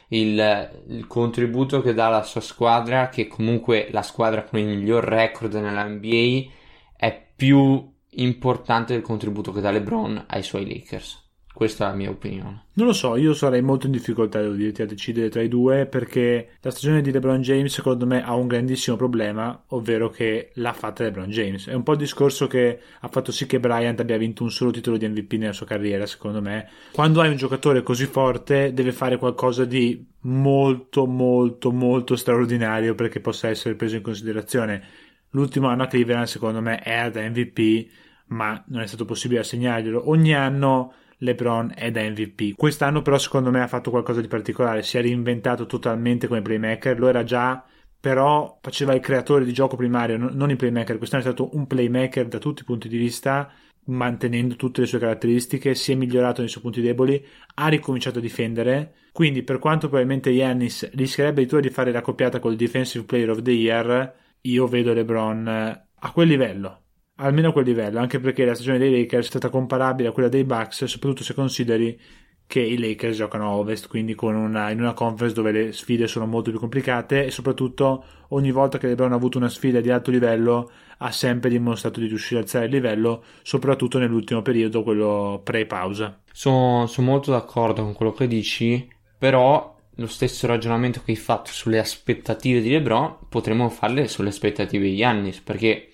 il, 0.10 0.84
il, 0.90 1.08
contributo 1.08 1.82
che 1.82 1.94
dà 1.94 2.08
alla 2.08 2.24
sua 2.24 2.42
squadra, 2.42 3.10
che 3.10 3.28
comunque 3.28 3.88
la 3.92 4.04
squadra 4.04 4.44
con 4.44 4.60
il 4.60 4.68
miglior 4.68 5.04
record 5.04 5.54
nella 5.54 5.88
NBA, 5.88 6.50
è 6.96 7.28
più 7.36 7.94
importante 8.10 8.94
del 8.94 9.02
contributo 9.02 9.52
che 9.52 9.62
dà 9.62 9.72
LeBron 9.72 10.26
ai 10.28 10.44
suoi 10.44 10.68
Lakers. 10.68 11.27
Questa 11.58 11.88
è 11.88 11.90
la 11.90 11.96
mia 11.96 12.12
opinione. 12.12 12.66
Non 12.74 12.86
lo 12.86 12.94
so, 12.94 13.16
io 13.16 13.34
sarei 13.34 13.64
molto 13.64 13.88
in 13.88 13.92
difficoltà, 13.92 14.40
devo 14.40 14.54
dirti, 14.54 14.84
a 14.84 14.86
decidere 14.86 15.30
tra 15.30 15.42
i 15.42 15.48
due 15.48 15.88
perché 15.88 16.50
la 16.62 16.70
stagione 16.70 17.02
di 17.02 17.12
LeBron 17.12 17.42
James 17.42 17.74
secondo 17.74 18.06
me 18.06 18.24
ha 18.24 18.36
un 18.36 18.46
grandissimo 18.46 18.96
problema, 18.96 19.64
ovvero 19.70 20.12
che 20.12 20.52
l'ha 20.54 20.74
fatta 20.74 21.02
LeBron 21.02 21.32
James. 21.32 21.68
È 21.68 21.74
un 21.74 21.82
po' 21.82 21.94
il 21.94 21.98
discorso 21.98 22.46
che 22.46 22.80
ha 23.00 23.08
fatto 23.08 23.32
sì 23.32 23.48
che 23.48 23.60
Bryant 23.60 24.00
abbia 24.00 24.18
vinto 24.18 24.44
un 24.44 24.52
solo 24.52 24.70
titolo 24.70 24.98
di 24.98 25.08
MVP 25.08 25.34
nella 25.34 25.52
sua 25.52 25.66
carriera, 25.66 26.06
secondo 26.06 26.44
me. 26.44 26.70
Quando 26.92 27.22
hai 27.22 27.30
un 27.30 27.38
giocatore 27.38 27.82
così 27.82 28.06
forte 28.06 28.72
deve 28.72 28.92
fare 28.92 29.18
qualcosa 29.18 29.66
di 29.66 30.06
molto, 30.20 31.08
molto, 31.08 31.72
molto 31.72 32.16
straordinario 32.16 32.94
perché 32.94 33.20
possa 33.20 33.48
essere 33.48 33.74
preso 33.74 33.96
in 33.96 34.04
considerazione. 34.04 34.84
L'ultimo 35.32 35.70
anno 35.70 35.82
a 35.82 35.88
Cleveland 35.88 36.28
secondo 36.28 36.62
me 36.62 36.84
era 36.84 37.10
da 37.10 37.28
MVP 37.28 37.88
ma 38.28 38.64
non 38.68 38.82
è 38.82 38.86
stato 38.86 39.06
possibile 39.06 39.40
assegnarglielo. 39.40 40.08
Ogni 40.08 40.36
anno 40.36 40.94
LeBron 41.20 41.74
è 41.76 41.90
da 41.92 42.02
MVP. 42.02 42.56
Quest'anno 42.56 43.02
però 43.02 43.18
secondo 43.18 43.50
me 43.50 43.62
ha 43.62 43.68
fatto 43.68 43.90
qualcosa 43.90 44.22
di 44.22 44.28
particolare, 44.28 44.84
si 44.84 44.98
è 44.98 45.02
reinventato 45.02 45.66
totalmente 45.66 46.28
come 46.28 46.42
playmaker, 46.42 47.00
lo 47.00 47.08
era 47.08 47.24
già, 47.24 47.64
però 48.00 48.60
faceva 48.62 48.94
il 48.94 49.02
creatore 49.02 49.44
di 49.44 49.54
gioco 49.54 49.76
primario, 49.76 50.18
non 50.18 50.50
il 50.52 50.58
playmaker. 50.58 50.98
Quest'anno 50.98 51.24
è 51.24 51.26
stato 51.26 51.56
un 51.56 51.66
playmaker 51.66 52.28
da 52.28 52.38
tutti 52.38 52.62
i 52.62 52.66
punti 52.66 52.88
di 52.88 52.98
vista, 52.98 53.52
mantenendo 53.86 54.56
tutte 54.56 54.82
le 54.82 54.88
sue 54.88 55.00
caratteristiche, 55.00 55.74
si 55.74 55.92
è 55.92 55.96
migliorato 55.96 56.42
nei 56.42 56.50
suoi 56.50 56.64
punti 56.64 56.82
deboli, 56.82 57.24
ha 57.56 57.68
ricominciato 57.68 58.20
a 58.20 58.22
difendere, 58.22 58.94
quindi 59.12 59.44
per 59.44 59.60
quanto 59.60 59.88
probabilmente 59.88 60.30
Yannis 60.30 60.92
rischierebbe 60.94 61.46
di 61.46 61.70
fare 61.70 61.92
la 61.92 62.02
coppiata 62.02 62.40
col 62.40 62.56
Defensive 62.56 63.06
Player 63.06 63.30
of 63.32 63.42
the 63.42 63.52
Year, 63.52 64.14
io 64.42 64.68
vedo 64.68 64.94
LeBron 64.94 65.48
a 65.48 66.12
quel 66.12 66.28
livello 66.28 66.82
almeno 67.18 67.50
a 67.50 67.52
quel 67.52 67.66
livello, 67.66 68.00
anche 68.00 68.20
perché 68.20 68.46
la 68.46 68.56
stagione 68.56 68.78
dei 68.80 68.92
Lakers 68.92 69.26
è 69.26 69.30
stata 69.30 69.50
comparabile 69.50 70.10
a 70.10 70.12
quella 70.12 70.30
dei 70.30 70.44
Bucks, 70.44 70.86
soprattutto 70.86 71.24
se 71.24 71.34
consideri 71.34 72.00
che 72.48 72.62
i 72.62 72.78
Lakers 72.78 73.18
giocano 73.18 73.46
a 73.46 73.56
ovest, 73.56 73.88
quindi 73.90 74.16
una, 74.20 74.70
in 74.70 74.80
una 74.80 74.94
conference 74.94 75.36
dove 75.36 75.52
le 75.52 75.74
sfide 75.74 76.08
sono 76.08 76.26
molto 76.26 76.50
più 76.50 76.60
complicate 76.60 77.26
e 77.26 77.32
soprattutto 77.32 78.06
ogni 78.30 78.52
volta 78.52 78.78
che 78.78 78.88
LeBron 78.88 79.12
ha 79.12 79.16
avuto 79.16 79.38
una 79.38 79.50
sfida 79.50 79.82
di 79.82 79.90
alto 79.92 80.12
livello 80.12 80.72
ha 81.00 81.12
sempre 81.12 81.50
dimostrato 81.50 82.00
di 82.00 82.08
riuscire 82.08 82.40
a 82.40 82.44
alzare 82.44 82.66
il 82.66 82.72
livello, 82.72 83.24
soprattutto 83.44 84.00
nell'ultimo 84.00 84.42
periodo, 84.42 84.82
quello 84.82 85.42
pre-pausa. 85.44 86.22
Sono, 86.32 86.88
sono 86.88 87.08
molto 87.08 87.32
d'accordo 87.32 87.84
con 87.84 87.94
quello 87.94 88.14
che 88.14 88.28
dici, 88.28 88.88
però 89.18 89.76
lo 89.96 90.08
stesso 90.08 90.48
ragionamento 90.48 91.02
che 91.04 91.12
hai 91.12 91.18
fatto 91.18 91.52
sulle 91.52 91.80
aspettative 91.80 92.62
di 92.62 92.70
LeBron 92.70 93.18
potremmo 93.30 93.68
farle 93.70 94.08
sulle 94.08 94.30
aspettative 94.30 94.86
di 94.86 94.96
Yannis, 94.96 95.42
perché 95.42 95.87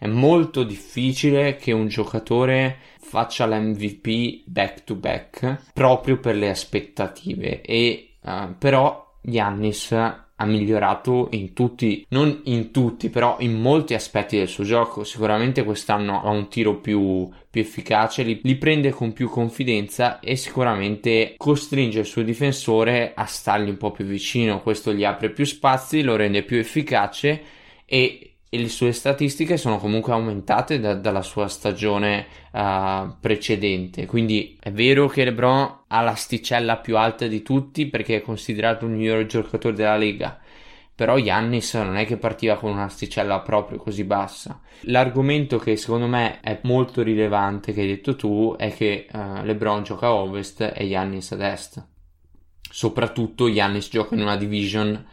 è 0.00 0.06
molto 0.06 0.62
difficile 0.62 1.56
che 1.56 1.72
un 1.72 1.86
giocatore 1.86 2.78
faccia 3.00 3.44
l'MVP 3.44 4.44
back 4.46 4.84
to 4.84 4.94
back 4.94 5.72
proprio 5.74 6.18
per 6.18 6.36
le 6.36 6.48
aspettative 6.48 7.60
e 7.60 8.14
uh, 8.22 8.54
però 8.56 9.18
Giannis 9.20 9.92
ha 9.92 10.46
migliorato 10.46 11.28
in 11.32 11.52
tutti, 11.52 12.06
non 12.08 12.40
in 12.44 12.70
tutti, 12.70 13.10
però 13.10 13.36
in 13.40 13.60
molti 13.60 13.92
aspetti 13.92 14.38
del 14.38 14.48
suo 14.48 14.64
gioco. 14.64 15.04
Sicuramente 15.04 15.64
quest'anno 15.64 16.22
ha 16.22 16.30
un 16.30 16.48
tiro 16.48 16.76
più, 16.76 17.28
più 17.50 17.60
efficace, 17.60 18.22
li, 18.22 18.40
li, 18.42 18.56
prende 18.56 18.88
con 18.88 19.12
più 19.12 19.28
confidenza 19.28 20.18
e 20.18 20.36
sicuramente 20.36 21.34
costringe 21.36 21.98
il 21.98 22.06
suo 22.06 22.22
difensore 22.22 23.12
a 23.14 23.26
stargli 23.26 23.68
un 23.68 23.76
po' 23.76 23.90
più 23.90 24.06
vicino. 24.06 24.62
Questo 24.62 24.94
gli 24.94 25.04
apre 25.04 25.28
più 25.28 25.44
spazi, 25.44 26.00
lo 26.00 26.16
rende 26.16 26.42
più 26.42 26.56
efficace 26.56 27.42
e 27.84 28.29
e 28.52 28.58
le 28.58 28.68
sue 28.68 28.90
statistiche 28.90 29.56
sono 29.56 29.78
comunque 29.78 30.12
aumentate 30.12 30.80
da, 30.80 30.94
dalla 30.94 31.22
sua 31.22 31.46
stagione 31.46 32.26
uh, 32.50 33.14
precedente. 33.20 34.06
Quindi 34.06 34.58
è 34.60 34.72
vero 34.72 35.06
che 35.06 35.22
LeBron 35.22 35.82
ha 35.86 36.00
l'asticella 36.00 36.78
più 36.78 36.96
alta 36.96 37.28
di 37.28 37.42
tutti 37.42 37.86
perché 37.86 38.16
è 38.16 38.22
considerato 38.22 38.86
il 38.86 38.90
miglior 38.90 39.24
giocatore 39.26 39.76
della 39.76 39.96
Lega. 39.96 40.36
Però 40.92 41.16
Yannis 41.16 41.74
non 41.74 41.96
è 41.96 42.04
che 42.04 42.16
partiva 42.16 42.56
con 42.56 42.72
un'asticella 42.72 43.38
proprio 43.40 43.78
così 43.78 44.02
bassa. 44.02 44.60
L'argomento 44.80 45.56
che 45.58 45.76
secondo 45.76 46.08
me 46.08 46.40
è 46.40 46.58
molto 46.64 47.02
rilevante 47.02 47.72
che 47.72 47.82
hai 47.82 47.86
detto 47.86 48.16
tu 48.16 48.56
è 48.58 48.74
che 48.74 49.06
uh, 49.12 49.44
LeBron 49.44 49.84
gioca 49.84 50.08
a 50.08 50.14
ovest 50.14 50.72
e 50.74 50.84
Yannis 50.84 51.30
ad 51.30 51.42
est. 51.42 51.86
Soprattutto 52.68 53.46
Yannis 53.46 53.88
gioca 53.88 54.16
in 54.16 54.22
una 54.22 54.36
division 54.36 55.06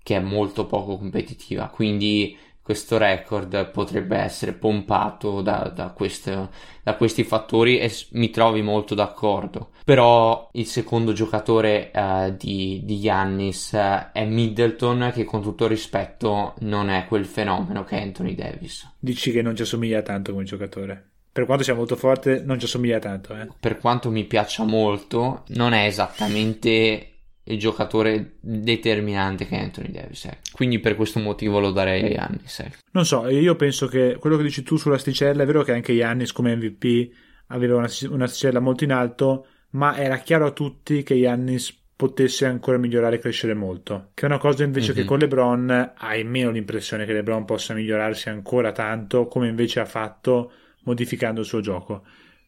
che 0.00 0.16
è 0.16 0.20
molto 0.20 0.66
poco 0.66 0.96
competitiva, 0.98 1.68
quindi 1.68 2.36
questo 2.64 2.96
record 2.96 3.70
potrebbe 3.72 4.16
essere 4.16 4.54
pompato 4.54 5.42
da, 5.42 5.70
da, 5.72 5.90
queste, 5.90 6.48
da 6.82 6.96
questi 6.96 7.22
fattori 7.22 7.78
e 7.78 7.92
mi 8.12 8.30
trovi 8.30 8.62
molto 8.62 8.94
d'accordo. 8.94 9.72
Però 9.84 10.48
il 10.52 10.64
secondo 10.64 11.12
giocatore 11.12 11.90
uh, 11.94 12.34
di, 12.34 12.80
di 12.84 13.00
Giannis 13.00 13.72
uh, 13.72 14.12
è 14.12 14.24
Middleton 14.24 15.10
che 15.12 15.24
con 15.24 15.42
tutto 15.42 15.66
rispetto 15.66 16.54
non 16.60 16.88
è 16.88 17.04
quel 17.06 17.26
fenomeno 17.26 17.84
che 17.84 17.98
è 17.98 18.02
Anthony 18.02 18.34
Davis. 18.34 18.94
Dici 18.98 19.30
che 19.30 19.42
non 19.42 19.54
ci 19.54 19.60
assomiglia 19.60 20.00
tanto 20.00 20.32
come 20.32 20.44
giocatore? 20.44 21.10
Per 21.30 21.44
quanto 21.44 21.64
sia 21.64 21.74
molto 21.74 21.96
forte, 21.96 22.40
non 22.42 22.58
ci 22.58 22.64
assomiglia 22.64 22.98
tanto. 22.98 23.36
Eh? 23.36 23.48
Per 23.60 23.76
quanto 23.76 24.10
mi 24.10 24.24
piaccia 24.24 24.64
molto, 24.64 25.42
non 25.48 25.74
è 25.74 25.84
esattamente 25.84 27.13
il 27.44 27.58
giocatore 27.58 28.36
determinante 28.40 29.46
che 29.46 29.56
è 29.56 29.60
Anthony 29.60 29.90
Davis. 29.90 30.24
Eh. 30.24 30.38
Quindi 30.52 30.78
per 30.78 30.96
questo 30.96 31.20
motivo 31.20 31.60
lo 31.60 31.70
darei 31.70 32.02
a 32.02 32.08
Yannis. 32.08 32.60
Eh. 32.60 32.72
Non 32.92 33.04
so, 33.04 33.28
io 33.28 33.54
penso 33.56 33.86
che 33.86 34.16
quello 34.18 34.36
che 34.36 34.42
dici 34.42 34.62
tu 34.62 34.76
sull'asticella 34.76 35.42
è 35.42 35.46
vero 35.46 35.62
che 35.62 35.72
anche 35.72 35.92
Yannis 35.92 36.32
come 36.32 36.56
MVP 36.56 37.12
aveva 37.48 37.76
una, 37.76 37.90
un'asticella 38.08 38.60
molto 38.60 38.84
in 38.84 38.92
alto, 38.92 39.46
ma 39.70 39.96
era 39.96 40.18
chiaro 40.18 40.46
a 40.46 40.52
tutti 40.52 41.02
che 41.02 41.14
Yannis 41.14 41.82
potesse 41.96 42.46
ancora 42.46 42.78
migliorare 42.78 43.16
e 43.16 43.18
crescere 43.18 43.54
molto. 43.54 44.10
Che 44.14 44.22
è 44.22 44.26
una 44.28 44.38
cosa 44.38 44.64
invece 44.64 44.88
mm-hmm. 44.88 44.96
che 44.96 45.02
mhm. 45.02 45.08
con 45.08 45.18
LeBron 45.18 45.92
hai 45.96 46.24
meno 46.24 46.50
l'impressione 46.50 47.04
che 47.04 47.12
LeBron 47.12 47.44
possa 47.44 47.74
migliorarsi 47.74 48.30
ancora 48.30 48.72
tanto, 48.72 49.26
come 49.26 49.48
invece 49.48 49.80
ha 49.80 49.84
fatto 49.84 50.52
modificando 50.84 51.40
il 51.40 51.46
suo 51.46 51.60
gioco. 51.60 52.04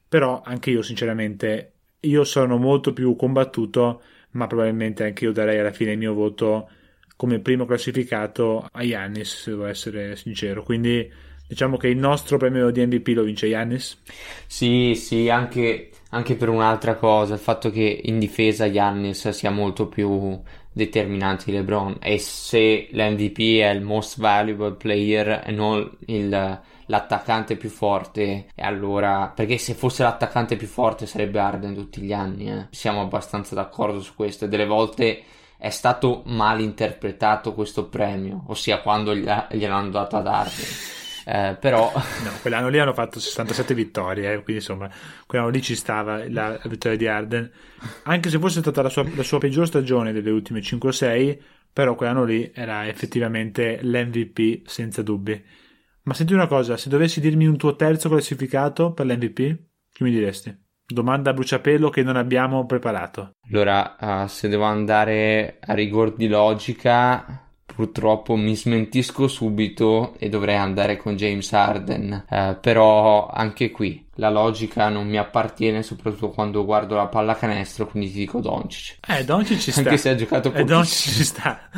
Però 0.08 0.40
anche 0.44 0.70
io 0.70 0.82
sinceramente 0.82 1.72
io 2.00 2.24
sono 2.24 2.56
molto 2.56 2.92
più 2.92 3.14
combattuto 3.16 4.02
ma 4.32 4.46
probabilmente 4.46 5.04
anche 5.04 5.24
io 5.24 5.32
darei 5.32 5.58
alla 5.58 5.72
fine 5.72 5.92
il 5.92 5.98
mio 5.98 6.14
voto 6.14 6.68
come 7.16 7.40
primo 7.40 7.64
classificato 7.64 8.68
a 8.70 8.82
Yannis, 8.82 9.42
se 9.42 9.50
devo 9.50 9.66
essere 9.66 10.16
sincero. 10.16 10.62
Quindi 10.62 11.10
diciamo 11.48 11.76
che 11.76 11.88
il 11.88 11.96
nostro 11.96 12.36
premio 12.36 12.70
di 12.70 12.84
MVP 12.84 13.08
lo 13.08 13.22
vince 13.22 13.46
Yannis. 13.46 14.00
Sì, 14.46 14.94
sì, 14.94 15.28
anche, 15.30 15.90
anche 16.10 16.34
per 16.34 16.48
un'altra 16.48 16.96
cosa, 16.96 17.34
il 17.34 17.40
fatto 17.40 17.70
che 17.70 18.00
in 18.04 18.18
difesa 18.18 18.66
Yannis 18.66 19.28
sia 19.30 19.50
molto 19.50 19.88
più 19.88 20.38
determinante 20.72 21.44
di 21.46 21.52
LeBron 21.52 21.96
e 22.02 22.18
se 22.18 22.88
l'MVP 22.90 23.38
è 23.60 23.70
il 23.70 23.80
most 23.80 24.20
valuable 24.20 24.72
player 24.72 25.42
e 25.46 25.50
non 25.50 25.90
il 26.06 26.60
l'attaccante 26.86 27.56
più 27.56 27.68
forte. 27.68 28.46
E 28.54 28.62
allora 28.62 29.32
perché 29.34 29.58
se 29.58 29.74
fosse 29.74 30.02
l'attaccante 30.02 30.56
più 30.56 30.66
forte 30.66 31.06
sarebbe 31.06 31.38
Arden 31.38 31.74
tutti 31.74 32.00
gli 32.00 32.12
anni 32.12 32.50
eh. 32.50 32.66
siamo 32.70 33.00
abbastanza 33.00 33.54
d'accordo 33.54 34.00
su 34.00 34.14
questo. 34.14 34.44
E 34.44 34.48
delle 34.48 34.66
volte 34.66 35.22
è 35.58 35.70
stato 35.70 36.22
mal 36.26 36.60
interpretato 36.60 37.54
questo 37.54 37.88
premio 37.88 38.44
ossia 38.48 38.80
quando 38.80 39.14
gliel'hanno 39.14 39.90
dato 39.90 40.16
ad 40.16 40.26
Arden. 40.26 40.66
Eh, 41.28 41.56
però 41.58 41.90
no, 42.22 42.30
quell'anno 42.40 42.68
lì 42.68 42.78
hanno 42.78 42.92
fatto 42.92 43.18
67 43.18 43.74
vittorie 43.74 44.32
eh, 44.32 44.42
quindi 44.42 44.62
insomma 44.62 44.88
quell'anno 45.26 45.50
lì 45.50 45.60
ci 45.60 45.74
stava 45.74 46.28
la, 46.28 46.58
vittoria 46.64 46.96
di 46.96 47.06
Arden. 47.06 47.50
Anche 48.04 48.30
se 48.30 48.38
fosse 48.38 48.60
stata 48.60 48.82
la 48.82 48.88
sua, 48.88 49.04
la 49.14 49.22
sua 49.22 49.38
peggior 49.38 49.66
stagione 49.66 50.12
delle 50.12 50.30
ultime 50.30 50.60
5-6 50.60 51.38
però 51.72 51.94
quell'anno 51.94 52.24
lì 52.24 52.50
era 52.54 52.86
effettivamente 52.86 53.80
l'MVP 53.82 54.66
senza 54.66 55.02
dubbi 55.02 55.44
ma 56.06 56.14
senti 56.14 56.32
una 56.32 56.46
cosa, 56.46 56.76
se 56.76 56.88
dovessi 56.88 57.20
dirmi 57.20 57.46
un 57.46 57.56
tuo 57.56 57.74
terzo 57.74 58.08
classificato 58.08 58.92
per 58.92 59.06
l'MVP, 59.06 59.58
chi 59.92 60.04
mi 60.04 60.10
diresti? 60.10 60.56
Domanda 60.86 61.30
a 61.30 61.32
bruciapelo 61.32 61.90
che 61.90 62.04
non 62.04 62.14
abbiamo 62.14 62.64
preparato. 62.64 63.32
Allora, 63.50 63.96
uh, 63.98 64.26
se 64.28 64.48
devo 64.48 64.62
andare 64.62 65.58
a 65.60 65.74
rigor 65.74 66.14
di 66.14 66.28
logica, 66.28 67.44
purtroppo 67.64 68.36
mi 68.36 68.54
smentisco 68.54 69.26
subito 69.26 70.14
e 70.18 70.28
dovrei 70.28 70.56
andare 70.56 70.96
con 70.96 71.16
James 71.16 71.52
Harden. 71.52 72.26
Uh, 72.30 72.56
però 72.60 73.26
anche 73.26 73.72
qui 73.72 74.05
la 74.16 74.30
logica 74.30 74.88
non 74.88 75.06
mi 75.06 75.18
appartiene, 75.18 75.82
soprattutto 75.82 76.30
quando 76.30 76.64
guardo 76.64 76.94
la 76.94 77.06
pallacanestro, 77.06 77.86
quindi 77.86 78.10
ti 78.10 78.18
dico 78.18 78.40
Doncic. 78.40 78.98
Eh, 79.08 79.24
Doncic 79.24 79.58
ci 79.58 79.70
sta. 79.70 79.80
Anche 79.80 79.96
se 79.96 80.10
ha 80.10 80.14
giocato 80.14 80.50
pochissimo. 80.50 80.70
Eh, 80.70 80.74
Doncic 80.74 81.12
ci 81.12 81.24
sta. 81.24 81.70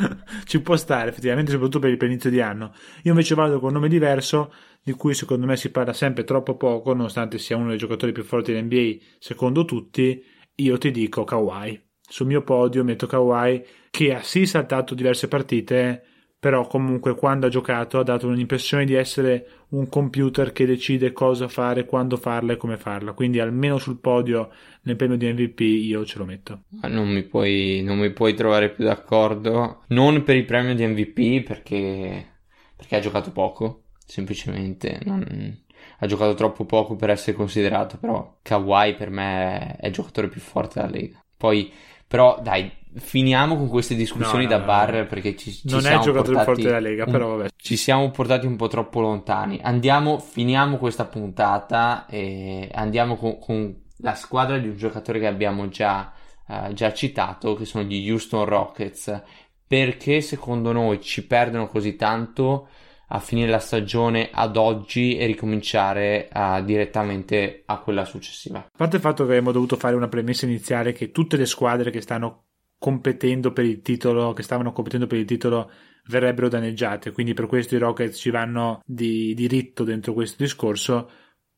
ci 0.45 0.61
può 0.61 0.75
stare, 0.75 1.09
effettivamente, 1.09 1.51
soprattutto 1.51 1.79
per 1.79 1.97
l'inizio 1.97 2.29
di 2.29 2.41
anno. 2.41 2.73
Io 3.03 3.11
invece 3.11 3.35
vado 3.35 3.59
con 3.59 3.69
un 3.69 3.75
nome 3.75 3.89
diverso, 3.89 4.53
di 4.81 4.93
cui 4.93 5.13
secondo 5.13 5.45
me 5.45 5.57
si 5.57 5.69
parla 5.69 5.93
sempre 5.93 6.23
troppo 6.23 6.55
poco, 6.55 6.93
nonostante 6.93 7.37
sia 7.37 7.57
uno 7.57 7.69
dei 7.69 7.77
giocatori 7.77 8.11
più 8.11 8.23
forti 8.23 8.53
dell'NBA, 8.53 9.03
secondo 9.19 9.65
tutti, 9.65 10.23
io 10.55 10.77
ti 10.77 10.91
dico 10.91 11.23
Kawhi. 11.23 11.87
Sul 12.01 12.25
mio 12.25 12.41
podio 12.41 12.83
metto 12.83 13.05
Kawhi, 13.05 13.63
che 13.91 14.13
ha 14.15 14.21
sì 14.21 14.45
saltato 14.45 14.95
diverse 14.95 15.27
partite, 15.27 16.03
però 16.39 16.65
comunque 16.67 17.15
quando 17.15 17.47
ha 17.47 17.49
giocato 17.49 17.99
ha 17.99 18.03
dato 18.03 18.27
un'impressione 18.27 18.85
di 18.85 18.93
essere 18.93 19.65
un 19.69 19.89
computer 19.89 20.53
che 20.53 20.65
decide 20.65 21.11
cosa 21.11 21.49
fare, 21.49 21.85
quando 21.85 22.15
farla 22.15 22.53
e 22.53 22.57
come 22.57 22.77
farla. 22.77 23.11
Quindi 23.11 23.39
almeno 23.39 23.77
sul 23.77 23.99
podio 23.99 24.49
nel 24.83 24.95
premio 24.95 25.17
di 25.17 25.31
MVP 25.31 25.59
io 25.59 26.05
ce 26.05 26.17
lo 26.17 26.25
metto. 26.25 26.61
Non 26.83 27.09
mi 27.09 27.23
puoi, 27.23 27.81
non 27.83 27.99
mi 27.99 28.11
puoi 28.11 28.33
trovare 28.35 28.69
più 28.69 28.85
d'accordo. 28.85 29.83
Non 29.87 30.23
per 30.23 30.37
il 30.37 30.45
premio 30.45 30.73
di 30.73 30.87
MVP 30.87 31.45
perché, 31.45 32.25
perché 32.73 32.95
ha 32.95 33.01
giocato 33.01 33.31
poco, 33.31 33.83
semplicemente. 34.05 34.97
Non, 35.03 35.57
ha 35.99 36.05
giocato 36.05 36.33
troppo 36.35 36.65
poco 36.65 36.95
per 36.95 37.09
essere 37.09 37.35
considerato, 37.35 37.97
però 37.97 38.37
Kawhi 38.41 38.95
per 38.95 39.09
me 39.09 39.75
è 39.75 39.87
il 39.87 39.93
giocatore 39.93 40.29
più 40.29 40.39
forte 40.39 40.79
della 40.79 40.91
Lega. 40.91 41.23
Poi, 41.35 41.71
però 42.07 42.39
dai, 42.41 42.71
finiamo 42.95 43.55
con 43.55 43.67
queste 43.67 43.95
discussioni 43.95 44.45
no, 44.45 44.51
no, 44.51 44.57
da 44.57 44.63
bar 44.63 44.93
no, 44.93 45.05
perché 45.05 45.35
ci, 45.35 45.51
ci 45.51 45.61
non 45.65 45.85
è 45.85 45.93
il 45.95 46.01
giocatore 46.01 46.37
portati, 46.37 46.45
forte 46.45 46.61
della 46.63 46.79
Lega, 46.79 47.05
però 47.05 47.35
vabbè. 47.35 47.49
Ci 47.55 47.77
siamo 47.77 48.09
portati 48.09 48.45
un 48.45 48.55
po' 48.55 48.67
troppo 48.67 48.99
lontani. 48.99 49.59
Andiamo, 49.61 50.17
finiamo 50.17 50.77
questa 50.77 51.05
puntata 51.05 52.05
e 52.07 52.69
andiamo 52.73 53.15
con, 53.15 53.37
con 53.39 53.81
la 53.97 54.15
squadra 54.15 54.57
di 54.57 54.67
un 54.67 54.77
giocatore 54.77 55.19
che 55.19 55.27
abbiamo 55.27 55.67
già, 55.69 56.11
uh, 56.47 56.73
già 56.73 56.93
citato, 56.93 57.53
che 57.55 57.65
sono 57.65 57.83
gli 57.83 58.09
Houston 58.09 58.45
Rockets. 58.45 59.21
Perché 59.67 60.21
secondo 60.21 60.71
noi 60.71 60.99
ci 60.99 61.27
perdono 61.27 61.67
così 61.67 61.95
tanto 61.95 62.69
a 63.11 63.19
finire 63.19 63.49
la 63.49 63.59
stagione 63.59 64.29
ad 64.31 64.57
oggi 64.57 65.17
e 65.17 65.25
ricominciare 65.25 66.27
uh, 66.33 66.63
direttamente 66.63 67.63
a 67.65 67.77
quella 67.77 68.05
successiva. 68.05 68.59
A 68.59 68.69
parte 68.75 68.95
il 68.95 69.01
fatto 69.01 69.25
che 69.25 69.31
abbiamo 69.31 69.51
dovuto 69.51 69.75
fare 69.75 69.95
una 69.95 70.07
premessa 70.07 70.45
iniziale 70.45 70.91
che 70.91 71.11
tutte 71.11 71.37
le 71.37 71.45
squadre 71.45 71.91
che 71.91 72.01
stanno 72.01 72.45
competendo 72.79 73.51
per 73.51 73.65
il 73.65 73.81
titolo, 73.81 74.33
che 74.33 74.41
stavano 74.41 74.71
competendo 74.71 75.05
per 75.05 75.19
il 75.19 75.25
titolo, 75.25 75.69
verrebbero 76.07 76.47
danneggiate. 76.47 77.11
Quindi 77.11 77.33
per 77.33 77.45
questo 77.45 77.75
i 77.75 77.77
Rockets 77.79 78.17
ci 78.17 78.31
vanno 78.31 78.81
di 78.85 79.33
diritto 79.35 79.83
dentro 79.83 80.13
questo 80.13 80.41
discorso. 80.41 81.09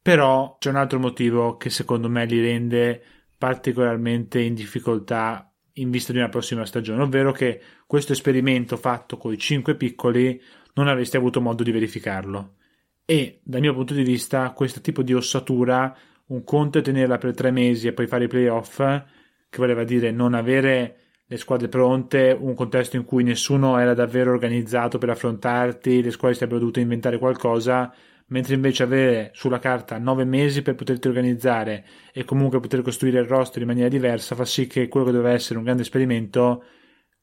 Però 0.01 0.57
c'è 0.59 0.69
un 0.69 0.77
altro 0.77 0.99
motivo 0.99 1.57
che 1.57 1.69
secondo 1.69 2.09
me 2.09 2.25
li 2.25 2.41
rende 2.41 3.01
particolarmente 3.37 4.39
in 4.39 4.55
difficoltà 4.55 5.51
in 5.75 5.89
vista 5.89 6.11
di 6.11 6.17
una 6.17 6.29
prossima 6.29 6.65
stagione, 6.65 7.03
ovvero 7.03 7.31
che 7.31 7.61
questo 7.85 8.11
esperimento 8.11 8.77
fatto 8.77 9.17
con 9.17 9.31
i 9.31 9.37
cinque 9.37 9.75
piccoli 9.75 10.41
non 10.73 10.87
avreste 10.87 11.17
avuto 11.17 11.39
modo 11.39 11.63
di 11.63 11.71
verificarlo. 11.71 12.55
E 13.05 13.41
dal 13.43 13.61
mio 13.61 13.73
punto 13.73 13.93
di 13.93 14.03
vista, 14.03 14.51
questo 14.51 14.81
tipo 14.81 15.03
di 15.03 15.13
ossatura, 15.13 15.95
un 16.27 16.43
conto 16.43 16.79
è 16.79 16.81
tenerla 16.81 17.17
per 17.17 17.33
tre 17.35 17.51
mesi 17.51 17.87
e 17.87 17.93
poi 17.93 18.07
fare 18.07 18.25
i 18.25 18.27
playoff, 18.27 18.77
che 18.77 19.57
voleva 19.57 19.83
dire 19.83 20.11
non 20.11 20.33
avere 20.33 21.00
le 21.31 21.37
squadre 21.37 21.69
pronte, 21.69 22.37
un 22.37 22.53
contesto 22.55 22.97
in 22.97 23.05
cui 23.05 23.23
nessuno 23.23 23.77
era 23.77 23.93
davvero 23.93 24.31
organizzato 24.31 24.97
per 24.97 25.11
affrontarti, 25.11 26.03
le 26.03 26.11
squadre 26.11 26.33
si 26.33 26.39
sarebbero 26.39 26.59
dovute 26.59 26.81
inventare 26.81 27.17
qualcosa, 27.19 27.89
mentre 28.27 28.53
invece 28.53 28.83
avere 28.83 29.31
sulla 29.33 29.57
carta 29.57 29.97
nove 29.97 30.25
mesi 30.25 30.61
per 30.61 30.75
poterti 30.75 31.07
organizzare 31.07 31.85
e 32.11 32.25
comunque 32.25 32.59
poter 32.59 32.81
costruire 32.81 33.21
il 33.21 33.27
roster 33.27 33.61
in 33.61 33.69
maniera 33.69 33.87
diversa 33.87 34.35
fa 34.35 34.43
sì 34.43 34.67
che 34.67 34.89
quello 34.89 35.05
che 35.05 35.13
doveva 35.13 35.33
essere 35.33 35.57
un 35.57 35.63
grande 35.63 35.83
esperimento 35.83 36.65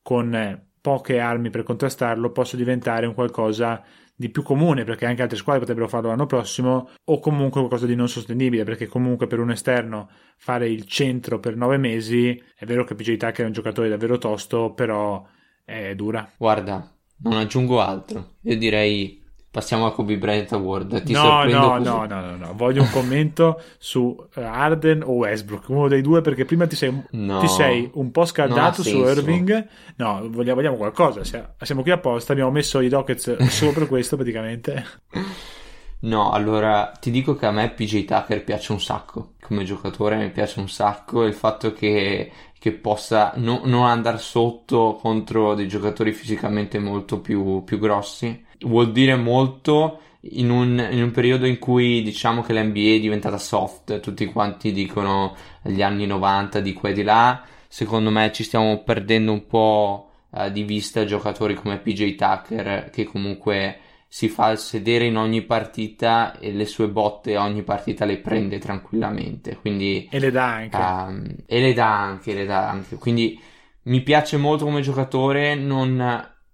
con 0.01 0.59
poche 0.81 1.19
armi 1.19 1.51
per 1.51 1.63
contrastarlo 1.63 2.33
possa 2.33 2.57
diventare 2.57 3.05
un 3.05 3.13
qualcosa 3.13 3.85
di 4.21 4.31
più 4.31 4.43
comune 4.43 4.83
perché 4.83 5.07
anche 5.07 5.23
altre 5.23 5.37
squadre 5.37 5.61
potrebbero 5.61 5.87
farlo 5.87 6.09
l'anno 6.09 6.27
prossimo 6.27 6.91
o 7.05 7.21
comunque 7.21 7.61
qualcosa 7.61 7.87
di 7.87 7.95
non 7.95 8.09
sostenibile 8.09 8.65
perché 8.65 8.89
comunque 8.89 9.29
per 9.29 9.39
un 9.39 9.53
esterno 9.53 10.11
fare 10.37 10.69
il 10.69 10.87
centro 10.87 11.39
per 11.39 11.55
nove 11.55 11.77
mesi 11.77 12.43
è 12.57 12.65
vero 12.65 12.83
che 12.83 12.97
PJ 12.97 13.17
Tucker 13.17 13.45
è 13.45 13.45
un 13.45 13.53
giocatore 13.53 13.89
davvero 13.89 14.19
tosto 14.19 14.73
però 14.73 15.25
è 15.65 15.95
dura. 15.95 16.29
Guarda 16.37 16.93
non 17.19 17.35
aggiungo 17.35 17.81
altro. 17.81 18.35
Io 18.43 18.57
direi 18.57 19.23
Passiamo 19.59 19.87
a 19.87 19.93
Kobe 19.93 20.17
Bryant 20.19 20.53
Award. 20.53 21.03
Ti 21.03 21.13
no, 21.13 21.43
no, 21.43 21.79
no, 21.79 22.07
no, 22.07 22.21
no, 22.21 22.37
no, 22.37 22.53
voglio 22.55 22.83
un 22.83 22.91
commento 22.93 23.61
su 23.77 24.03
uh, 24.03 24.41
Arden 24.41 25.03
o 25.03 25.11
Westbrook, 25.15 25.69
uno 25.71 25.89
dei 25.89 26.01
due, 26.01 26.21
perché 26.21 26.45
prima 26.45 26.69
ti 26.69 26.77
sei, 26.77 26.97
no, 27.11 27.41
ti 27.41 27.49
sei 27.49 27.91
un 27.95 28.13
po' 28.13 28.25
scaldato 28.25 28.85
su 28.85 28.99
Irving. 28.99 29.67
No, 29.97 30.21
vogliamo, 30.29 30.55
vogliamo 30.55 30.77
qualcosa. 30.77 31.25
Siamo 31.25 31.83
qui 31.83 31.91
apposta, 31.91 32.31
abbiamo 32.31 32.53
messo 32.53 32.79
i 32.79 32.89
Rockets 32.89 33.37
solo 33.49 33.73
per 33.73 33.89
questo 33.89 34.15
praticamente. 34.15 34.87
No, 36.01 36.31
allora 36.31 36.93
ti 37.01 37.11
dico 37.11 37.35
che 37.35 37.47
a 37.47 37.51
me 37.51 37.71
PJ 37.71 38.05
Tucker 38.05 38.45
piace 38.45 38.71
un 38.71 38.81
sacco 38.81 39.33
come 39.41 39.65
giocatore, 39.65 40.17
mi 40.17 40.31
piace 40.31 40.61
un 40.61 40.69
sacco 40.69 41.25
il 41.25 41.35
fatto 41.35 41.73
che, 41.73 42.31
che 42.57 42.71
possa 42.71 43.33
no, 43.35 43.63
non 43.65 43.85
andare 43.85 44.19
sotto 44.19 44.97
contro 45.03 45.55
dei 45.57 45.67
giocatori 45.67 46.13
fisicamente 46.13 46.79
molto 46.79 47.19
più, 47.19 47.65
più 47.65 47.81
grossi 47.81 48.47
vuol 48.61 48.93
dire 48.93 49.17
molto 49.17 50.01
in 50.21 50.51
un, 50.51 50.89
in 50.91 51.03
un, 51.03 51.11
periodo 51.11 51.47
in 51.47 51.59
cui 51.59 52.03
diciamo 52.03 52.43
che 52.43 52.53
l'NBA 52.53 52.97
è 52.97 53.01
diventata 53.01 53.39
soft, 53.39 54.01
tutti 54.01 54.27
quanti 54.27 54.73
dicono 54.73 55.37
gli 55.63 55.83
anni 55.83 56.07
90 56.07 56.61
di 56.61 56.73
qua 56.73 56.89
e 56.89 56.93
di 56.93 57.03
là, 57.03 57.43
secondo 57.69 58.11
me 58.11 58.33
ci 58.33 58.45
stiamo 58.45 58.83
perdendo 58.83 59.33
un 59.33 59.47
po' 59.47 60.11
eh, 60.35 60.51
di 60.53 60.63
vista 60.63 61.05
giocatori 61.05 61.55
come 61.55 61.79
PJ 61.79 62.15
Tucker 62.15 62.91
che 62.91 63.05
comunque 63.05 63.81
si 64.11 64.29
fa 64.29 64.57
sedere 64.57 65.05
in 65.05 65.19
ogni 65.19 65.43
partita 65.43 66.39
e 66.39 66.51
le 66.51 66.65
sue 66.65 66.89
botte 66.89 67.37
ogni 67.37 67.63
partita 67.63 68.07
le 68.07 68.17
prende 68.19 68.59
tranquillamente. 68.59 69.57
Quindi, 69.57 70.09
e 70.11 70.19
le 70.19 70.31
dà 70.31 70.47
anche. 70.47 70.77
Um, 70.77 71.37
e 71.47 71.61
le 71.61 71.75
dà 71.75 72.01
anche, 72.01 72.33
le 72.33 72.47
dà 72.47 72.71
anche. 72.71 72.97
Quindi 72.97 73.39
mi 73.83 74.01
piace 74.01 74.39
molto 74.39 74.65
come 74.65 74.81
giocatore, 74.81 75.55
non 75.55 76.01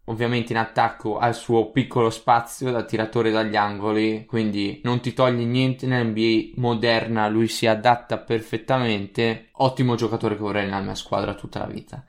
ovviamente 0.06 0.52
in 0.52 0.58
attacco 0.58 1.18
ha 1.18 1.28
il 1.28 1.34
suo 1.34 1.70
piccolo 1.70 2.10
spazio 2.10 2.70
da 2.70 2.84
tiratore 2.84 3.30
dagli 3.30 3.56
angoli, 3.56 4.24
quindi 4.26 4.80
non 4.84 5.00
ti 5.00 5.12
toglie 5.12 5.44
niente 5.44 5.86
nell'NBA 5.86 6.60
moderna, 6.60 7.28
lui 7.28 7.48
si 7.48 7.66
adatta 7.66 8.18
perfettamente, 8.18 9.48
ottimo 9.52 9.94
giocatore 9.94 10.34
che 10.34 10.42
vorrei 10.42 10.64
nella 10.64 10.80
mia 10.80 10.94
squadra 10.94 11.34
tutta 11.34 11.60
la 11.60 11.66
vita. 11.66 12.04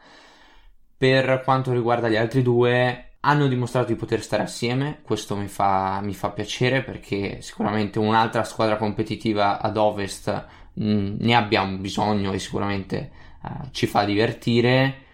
Per 0.97 1.41
quanto 1.43 1.71
riguarda 1.71 2.10
gli 2.10 2.15
altri 2.15 2.41
due, 2.41 3.15
hanno 3.21 3.47
dimostrato 3.47 3.88
di 3.88 3.95
poter 3.95 4.21
stare 4.21 4.43
assieme, 4.43 4.99
questo 5.01 5.36
mi 5.36 5.47
fa, 5.47 5.99
mi 6.01 6.13
fa 6.13 6.29
piacere 6.29 6.84
perché 6.84 7.41
sicuramente 7.41 7.99
un'altra 7.99 8.43
squadra 8.43 8.77
competitiva 8.77 9.60
ad 9.60 9.77
ovest 9.77 10.45
mh, 10.73 10.88
mm, 10.88 11.15
ne 11.19 11.36
abbiamo 11.36 11.77
bisogno 11.77 12.31
e 12.34 12.39
sicuramente 12.39 13.12
uh, 13.41 13.69
ci 13.71 13.88
fa 13.88 14.05
divertire. 14.05 15.05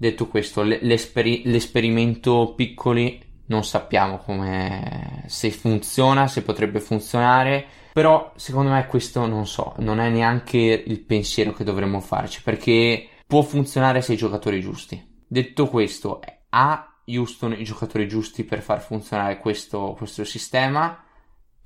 Detto 0.00 0.28
questo, 0.28 0.62
l'esperi- 0.62 1.42
l'esperimento 1.46 2.54
piccoli 2.54 3.20
non 3.46 3.64
sappiamo 3.64 4.18
come 4.18 5.24
se 5.26 5.50
funziona, 5.50 6.28
se 6.28 6.42
potrebbe 6.42 6.78
funzionare, 6.78 7.66
però 7.92 8.32
secondo 8.36 8.70
me 8.70 8.86
questo 8.86 9.26
non 9.26 9.44
so, 9.44 9.74
non 9.78 9.98
è 9.98 10.08
neanche 10.08 10.58
il 10.86 11.00
pensiero 11.00 11.52
che 11.52 11.64
dovremmo 11.64 11.98
farci 11.98 12.42
perché 12.42 13.08
può 13.26 13.42
funzionare 13.42 14.00
se 14.00 14.12
i 14.12 14.16
giocatori 14.16 14.60
giusti. 14.60 15.04
Detto 15.26 15.66
questo, 15.66 16.20
ha 16.50 17.00
Houston 17.06 17.54
i 17.58 17.64
giocatori 17.64 18.06
giusti 18.06 18.44
per 18.44 18.62
far 18.62 18.80
funzionare 18.80 19.38
questo, 19.38 19.94
questo 19.96 20.22
sistema? 20.22 21.02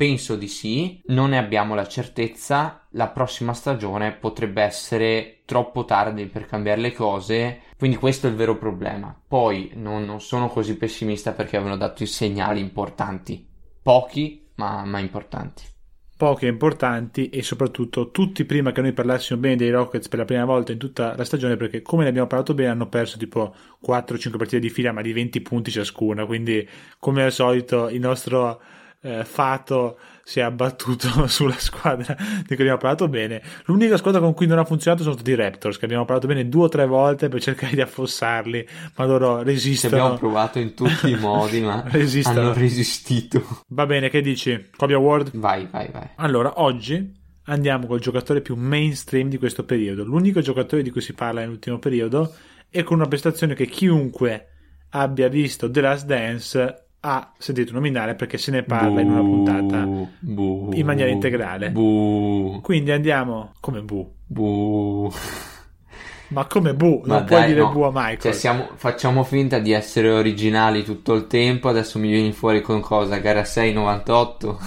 Penso 0.02 0.34
di 0.34 0.48
sì, 0.48 1.00
non 1.06 1.30
ne 1.30 1.38
abbiamo 1.38 1.76
la 1.76 1.86
certezza, 1.86 2.88
la 2.90 3.06
prossima 3.10 3.54
stagione 3.54 4.10
potrebbe 4.10 4.60
essere 4.60 5.42
troppo 5.44 5.84
tardi 5.84 6.26
per 6.26 6.46
cambiare 6.46 6.80
le 6.80 6.92
cose, 6.92 7.60
quindi 7.78 7.96
questo 7.96 8.26
è 8.26 8.30
il 8.30 8.34
vero 8.34 8.58
problema. 8.58 9.16
Poi 9.28 9.70
non, 9.76 10.04
non 10.04 10.20
sono 10.20 10.48
così 10.48 10.76
pessimista 10.76 11.30
perché 11.30 11.54
avevano 11.54 11.76
dato 11.76 12.02
i 12.02 12.06
segnali 12.06 12.58
importanti, 12.58 13.46
pochi 13.80 14.48
ma, 14.56 14.84
ma 14.84 14.98
importanti. 14.98 15.62
Poche 16.16 16.48
importanti 16.48 17.28
e 17.28 17.44
soprattutto 17.44 18.10
tutti 18.10 18.44
prima 18.44 18.72
che 18.72 18.80
noi 18.80 18.92
parlassimo 18.92 19.38
bene 19.38 19.54
dei 19.54 19.70
Rockets 19.70 20.08
per 20.08 20.18
la 20.18 20.24
prima 20.24 20.44
volta 20.44 20.72
in 20.72 20.78
tutta 20.78 21.14
la 21.16 21.24
stagione 21.24 21.56
perché 21.56 21.80
come 21.80 22.02
ne 22.02 22.08
abbiamo 22.08 22.26
parlato 22.26 22.54
bene 22.54 22.70
hanno 22.70 22.88
perso 22.88 23.18
tipo 23.18 23.54
4-5 23.86 24.36
partite 24.36 24.58
di 24.58 24.68
fila 24.68 24.90
ma 24.90 25.00
di 25.00 25.12
20 25.12 25.40
punti 25.42 25.70
ciascuna 25.70 26.26
quindi 26.26 26.68
come 26.98 27.22
al 27.22 27.32
solito 27.32 27.88
il 27.88 28.00
nostro 28.00 28.60
eh, 29.02 29.24
Fato 29.24 29.98
si 30.24 30.38
è 30.38 30.42
abbattuto 30.42 31.26
sulla 31.26 31.58
squadra 31.58 32.16
di 32.16 32.46
cui 32.46 32.56
abbiamo 32.60 32.78
parlato 32.78 33.08
bene. 33.08 33.42
L'unica 33.64 33.96
squadra 33.96 34.20
con 34.20 34.34
cui 34.34 34.46
non 34.46 34.58
ha 34.58 34.64
funzionato 34.64 35.02
sono 35.02 35.14
stati 35.14 35.30
i 35.30 35.34
Raptors, 35.34 35.76
che 35.76 35.84
abbiamo 35.84 36.04
parlato 36.04 36.28
bene 36.28 36.48
due 36.48 36.64
o 36.64 36.68
tre 36.68 36.86
volte 36.86 37.28
per 37.28 37.40
cercare 37.40 37.74
di 37.74 37.80
affossarli, 37.80 38.66
ma 38.96 39.04
loro 39.04 39.42
resistono. 39.42 39.94
Ci 39.94 40.00
abbiamo 40.00 40.18
provato 40.18 40.58
in 40.58 40.74
tutti 40.74 41.10
i 41.10 41.16
modi, 41.16 41.60
ma 41.60 41.82
resistono. 41.90 42.40
hanno 42.40 42.52
resistito. 42.54 43.62
Va 43.68 43.86
bene, 43.86 44.08
che 44.08 44.20
dici? 44.20 44.70
Kobe 44.76 44.94
Award? 44.94 45.30
Vai, 45.34 45.66
vai, 45.70 45.88
vai. 45.90 46.08
Allora, 46.16 46.60
oggi 46.60 47.20
andiamo 47.46 47.86
col 47.86 47.98
giocatore 47.98 48.40
più 48.40 48.54
mainstream 48.54 49.28
di 49.28 49.38
questo 49.38 49.64
periodo, 49.64 50.04
l'unico 50.04 50.40
giocatore 50.40 50.82
di 50.82 50.90
cui 50.90 51.00
si 51.00 51.12
parla 51.12 51.40
nell'ultimo 51.40 51.78
periodo 51.78 52.32
e 52.70 52.84
con 52.84 52.98
una 52.98 53.08
prestazione 53.08 53.54
che 53.54 53.66
chiunque 53.66 54.46
abbia 54.90 55.28
visto 55.28 55.70
The 55.70 55.80
Last 55.80 56.06
Dance 56.06 56.81
ha 57.04 57.32
sentito 57.36 57.72
nominare 57.72 58.14
perché 58.14 58.38
se 58.38 58.52
ne 58.52 58.62
parla 58.62 58.90
buh, 58.90 59.00
in 59.00 59.10
una 59.10 59.20
puntata 59.20 60.08
buh, 60.20 60.70
in 60.72 60.86
maniera 60.86 61.10
integrale. 61.10 61.70
Buh. 61.70 62.60
Quindi 62.62 62.92
andiamo 62.92 63.52
come 63.58 63.82
bu. 63.82 64.12
Bu. 64.26 65.12
Ma 66.28 66.46
come 66.46 66.74
bu? 66.74 67.02
Non 67.04 67.24
puoi 67.24 67.46
dire 67.46 67.60
no. 67.60 67.72
bu 67.72 67.82
a 67.82 67.90
Michael. 67.90 68.20
Cioè 68.20 68.32
siamo, 68.32 68.68
facciamo 68.76 69.24
finta 69.24 69.58
di 69.58 69.72
essere 69.72 70.10
originali 70.10 70.84
tutto 70.84 71.14
il 71.14 71.26
tempo. 71.26 71.68
Adesso 71.68 71.98
mi 71.98 72.08
vieni 72.08 72.32
fuori 72.32 72.62
con 72.62 72.80
cosa? 72.80 73.16
Gara 73.18 73.44
6 73.44 73.72
98? 73.72 74.60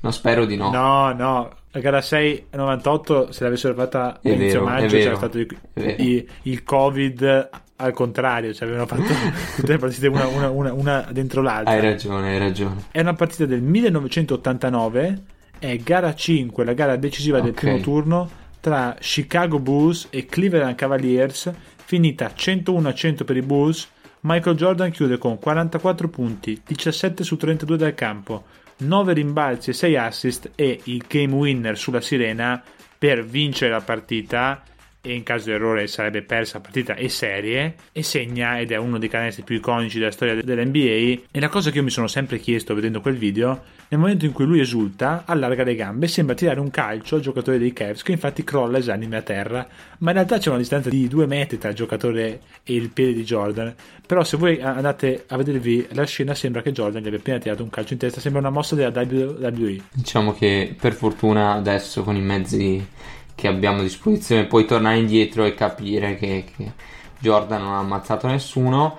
No, 0.00 0.10
spero 0.10 0.46
di 0.46 0.56
no. 0.56 0.70
No, 0.70 1.12
no. 1.12 1.50
La 1.70 1.80
gara 1.80 2.00
6 2.00 2.46
98 2.50 3.32
se 3.32 3.44
l'avessero 3.44 3.74
fatta 3.74 4.18
inizio 4.22 4.62
maggio 4.62 4.96
c'era 4.96 5.16
stato 5.16 5.38
il, 5.38 5.56
il, 5.74 6.28
il 6.42 6.62
Covid 6.64 7.50
al 7.82 7.92
contrario, 7.92 8.54
cioè 8.54 8.68
avevano 8.68 8.86
fatto 8.86 9.12
tutte 9.56 9.72
le 9.72 9.78
partite 9.78 10.06
una, 10.06 10.26
una, 10.26 10.50
una, 10.50 10.72
una, 10.72 11.08
dentro 11.10 11.42
l'altra. 11.42 11.74
Hai 11.74 11.80
ragione, 11.80 12.30
hai 12.30 12.38
ragione. 12.38 12.84
È 12.90 13.00
una 13.00 13.14
partita 13.14 13.44
del 13.44 13.60
1989, 13.60 15.22
è 15.58 15.76
gara 15.78 16.14
5, 16.14 16.64
la 16.64 16.72
gara 16.72 16.96
decisiva 16.96 17.38
okay. 17.38 17.50
del 17.50 17.60
primo 17.60 17.78
turno 17.80 18.30
tra 18.60 18.96
Chicago 19.00 19.58
Bulls 19.58 20.06
e 20.10 20.26
Cleveland 20.26 20.76
Cavaliers, 20.76 21.50
finita 21.84 22.32
101-100 22.34 23.24
per 23.24 23.36
i 23.36 23.42
Bulls. 23.42 23.88
Michael 24.20 24.56
Jordan 24.56 24.92
chiude 24.92 25.18
con 25.18 25.38
44 25.38 26.08
punti, 26.08 26.62
17 26.64 27.24
su 27.24 27.36
32 27.36 27.76
dal 27.76 27.94
campo, 27.94 28.44
9 28.78 29.12
rimbalzi 29.14 29.70
e 29.70 29.72
6 29.72 29.96
assist 29.96 30.50
e 30.54 30.80
il 30.84 31.04
game 31.08 31.34
winner 31.34 31.76
sulla 31.76 32.00
sirena 32.00 32.62
per 32.96 33.24
vincere 33.24 33.72
la 33.72 33.80
partita 33.80 34.62
e 35.02 35.14
in 35.14 35.24
caso 35.24 35.46
di 35.46 35.52
errore 35.52 35.86
sarebbe 35.88 36.22
persa 36.22 36.60
partita 36.60 36.94
e 36.94 37.08
serie 37.08 37.74
e 37.92 38.02
segna 38.02 38.60
ed 38.60 38.70
è 38.70 38.76
uno 38.76 38.98
dei 38.98 39.08
canestri 39.08 39.42
più 39.42 39.56
iconici 39.56 39.98
della 39.98 40.12
storia 40.12 40.40
dell'NBA 40.40 41.22
e 41.30 41.40
la 41.40 41.48
cosa 41.48 41.70
che 41.70 41.78
io 41.78 41.82
mi 41.82 41.90
sono 41.90 42.06
sempre 42.06 42.38
chiesto 42.38 42.74
vedendo 42.74 43.00
quel 43.00 43.16
video 43.16 43.80
nel 43.92 44.00
momento 44.00 44.24
in 44.24 44.32
cui 44.32 44.46
lui 44.46 44.60
esulta 44.60 45.24
allarga 45.26 45.64
le 45.64 45.74
gambe 45.74 46.06
e 46.06 46.08
sembra 46.08 46.34
tirare 46.34 46.60
un 46.60 46.70
calcio 46.70 47.16
al 47.16 47.20
giocatore 47.20 47.58
dei 47.58 47.74
Cavs 47.74 48.02
che 48.02 48.12
infatti 48.12 48.42
crolla 48.42 48.78
esanime 48.78 49.18
a 49.18 49.20
terra. 49.20 49.68
Ma 49.98 50.10
in 50.12 50.16
realtà 50.16 50.38
c'è 50.38 50.48
una 50.48 50.56
distanza 50.56 50.88
di 50.88 51.06
due 51.08 51.26
metri 51.26 51.58
tra 51.58 51.68
il 51.68 51.74
giocatore 51.74 52.40
e 52.64 52.74
il 52.74 52.88
piede 52.88 53.12
di 53.12 53.22
Jordan. 53.22 53.74
Però 54.06 54.24
se 54.24 54.38
voi 54.38 54.62
andate 54.62 55.24
a 55.28 55.36
vedervi 55.36 55.88
la 55.90 56.06
scena 56.06 56.34
sembra 56.34 56.62
che 56.62 56.72
Jordan 56.72 57.02
gli 57.02 57.06
abbia 57.06 57.18
appena 57.18 57.38
tirato 57.38 57.62
un 57.62 57.68
calcio 57.68 57.92
in 57.92 57.98
testa 57.98 58.20
sembra 58.20 58.40
una 58.40 58.50
mossa 58.50 58.74
della 58.74 58.98
WWE 58.98 59.80
diciamo 59.92 60.32
che 60.32 60.74
per 60.78 60.92
fortuna 60.92 61.52
adesso 61.52 62.02
con 62.02 62.16
i 62.16 62.20
mezzi 62.20 62.86
che 63.34 63.48
abbiamo 63.48 63.80
a 63.80 63.82
disposizione, 63.82 64.44
poi 64.44 64.64
tornare 64.64 64.98
indietro 64.98 65.44
e 65.44 65.54
capire 65.54 66.16
che, 66.16 66.44
che 66.56 66.72
Jordan 67.18 67.62
non 67.62 67.72
ha 67.72 67.78
ammazzato 67.78 68.26
nessuno. 68.26 68.98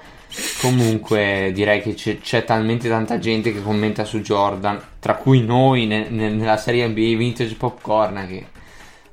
Comunque 0.62 1.52
direi 1.54 1.82
che 1.82 1.94
c'è, 1.94 2.20
c'è, 2.20 2.44
talmente 2.44 2.90
tanta 2.90 3.20
gente 3.20 3.54
che 3.54 3.62
commenta 3.62 4.04
su 4.04 4.20
Jordan, 4.22 4.82
tra 5.00 5.16
cui 5.16 5.44
noi 5.44 5.86
ne, 5.86 6.10
ne, 6.10 6.30
nella 6.30 6.58
serie 6.58 6.88
NBA 6.88 7.16
Vintage 7.18 7.54
Popcorn 7.54 8.26
che 8.28 8.48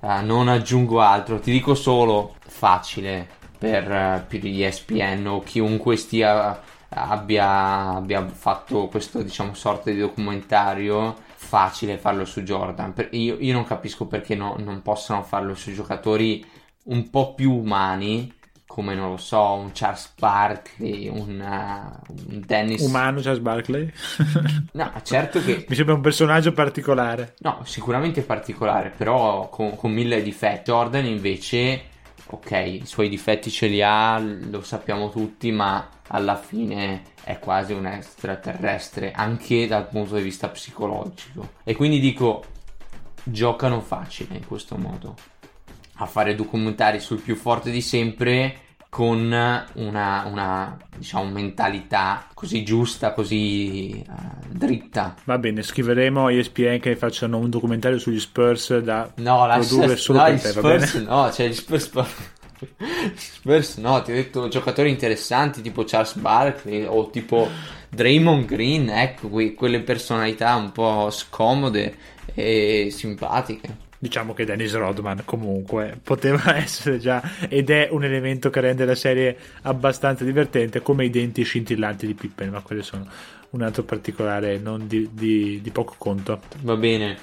uh, 0.01 0.25
non 0.25 0.49
aggiungo 0.49 1.01
altro, 1.01 1.39
ti 1.39 1.51
dico 1.51 1.75
solo 1.75 2.37
facile 2.47 3.29
per, 3.59 3.85
uh, 3.91 4.27
per 4.27 4.41
gli 4.41 4.63
ESPN 4.63 5.27
o 5.27 5.41
chiunque 5.41 5.97
stia 5.97 6.59
abbia, 6.91 7.97
abbia 7.97 8.27
fatto 8.27 8.89
questo 8.89 9.23
diciamo 9.23 9.55
sorta 9.55 9.91
di 9.91 9.99
documentario 9.99 11.29
facile 11.51 11.99
farlo 11.99 12.25
su 12.25 12.43
Jordan. 12.43 12.95
Io, 13.11 13.37
io 13.41 13.53
non 13.53 13.65
capisco 13.65 14.07
perché 14.07 14.37
no, 14.37 14.55
non 14.59 14.83
possano 14.83 15.25
farlo 15.25 15.57
su 15.57 15.73
giocatori 15.73 16.47
un 16.85 17.11
po' 17.11 17.35
più 17.35 17.53
umani, 17.53 18.33
come 18.69 18.95
non 18.95 19.11
lo 19.11 19.17
so, 19.17 19.55
un 19.55 19.71
Charles 19.73 20.13
Barkley, 20.17 21.09
un, 21.09 21.41
uh, 21.41 22.13
un 22.29 22.43
Dennis. 22.47 22.83
Umano 22.83 23.21
Charles 23.21 23.41
Barkley? 23.41 23.93
no, 24.75 24.93
certo 25.03 25.43
che. 25.43 25.67
Mi 25.69 25.75
sembra 25.75 25.95
un 25.95 26.01
personaggio 26.01 26.53
particolare. 26.53 27.35
No, 27.41 27.63
sicuramente 27.65 28.23
particolare, 28.23 28.93
però 28.97 29.49
con, 29.49 29.75
con 29.75 29.91
mille 29.91 30.23
difetti. 30.23 30.71
Jordan 30.71 31.05
invece, 31.05 31.83
ok, 32.27 32.51
i 32.53 32.83
suoi 32.85 33.09
difetti 33.09 33.51
ce 33.51 33.67
li 33.67 33.83
ha, 33.83 34.21
lo 34.21 34.63
sappiamo 34.63 35.11
tutti, 35.11 35.51
ma 35.51 35.89
alla 36.07 36.37
fine 36.37 37.03
è 37.25 37.39
quasi 37.39 37.73
un 37.73 37.87
extraterrestre 37.87 39.13
anche 39.13 39.67
dal 39.67 39.89
punto 39.89 40.17
di 40.17 40.23
vista 40.23 40.49
psicologico. 40.49 41.53
E 41.65 41.75
quindi 41.75 42.01
dico 42.01 42.45
giocano 43.23 43.81
facile 43.81 44.37
in 44.37 44.47
questo 44.47 44.77
modo. 44.77 45.15
A 45.95 46.07
fare 46.07 46.35
documentari 46.35 46.99
sul 46.99 47.21
più 47.21 47.37
forte 47.37 47.71
di 47.71 47.83
sempre 47.83 48.69
con 48.91 49.19
una, 49.75 50.25
una 50.27 50.77
diciamo, 50.97 51.31
mentalità 51.31 52.27
così 52.35 52.65
giusta, 52.65 53.13
così 53.13 54.05
uh, 54.07 54.49
dritta. 54.49 55.15
Va 55.25 55.39
bene, 55.39 55.63
scriveremo 55.63 56.27
a 56.27 56.33
ESPN 56.33 56.81
che 56.81 56.97
facciano 56.97 57.39
un 57.39 57.49
documentario 57.49 57.99
sugli 57.99 58.19
Spurs 58.19 58.79
da 58.79 59.09
no, 59.17 59.47
produrre 59.47 59.97
solo 59.97 60.19
no, 60.19 60.25
per 60.25 60.41
te, 60.41 60.49
Spurs, 60.49 60.95
No, 60.95 61.31
cioè 61.31 61.49
gli 61.49 61.55
Spurs 61.55 61.89
Spurs 63.15 63.77
no, 63.77 64.03
ti 64.03 64.13
ho 64.13 64.15
detto 64.15 64.49
giocatori 64.49 64.91
interessanti 64.91 65.63
tipo 65.63 65.85
Charles 65.85 66.15
Barkley 66.17 66.85
o 66.85 67.11
tipo 67.11 67.49
Draymond 67.89 68.45
Green, 68.47 68.89
ecco, 68.89 69.29
que- 69.29 69.55
quelle 69.55 69.81
personalità 69.81 70.55
un 70.57 70.73
po' 70.73 71.11
scomode 71.11 71.97
e 72.35 72.89
simpatiche. 72.91 73.89
Diciamo 73.99 74.33
che 74.33 74.47
Dennis 74.47 74.75
Rodman 74.75 75.23
comunque 75.27 75.99
poteva 76.03 76.57
essere 76.57 76.99
già 76.99 77.23
ed 77.49 77.69
è 77.69 77.89
un 77.91 78.03
elemento 78.03 78.49
che 78.49 78.61
rende 78.61 78.87
la 78.87 78.95
serie 78.95 79.37
abbastanza 79.63 80.25
divertente 80.25 80.81
come 80.81 81.05
i 81.05 81.11
denti 81.11 81.43
scintillanti 81.43 82.07
di 82.07 82.15
Pippen, 82.15 82.49
ma 82.49 82.63
quelli 82.63 82.83
sono 82.83 83.07
un 83.51 83.63
altro 83.63 83.83
particolare 83.83 84.59
non 84.59 84.87
di, 84.87 85.11
di, 85.13 85.61
di 85.61 85.71
poco 85.71 85.95
conto. 85.99 86.41
Va 86.63 86.77
bene, 86.77 87.19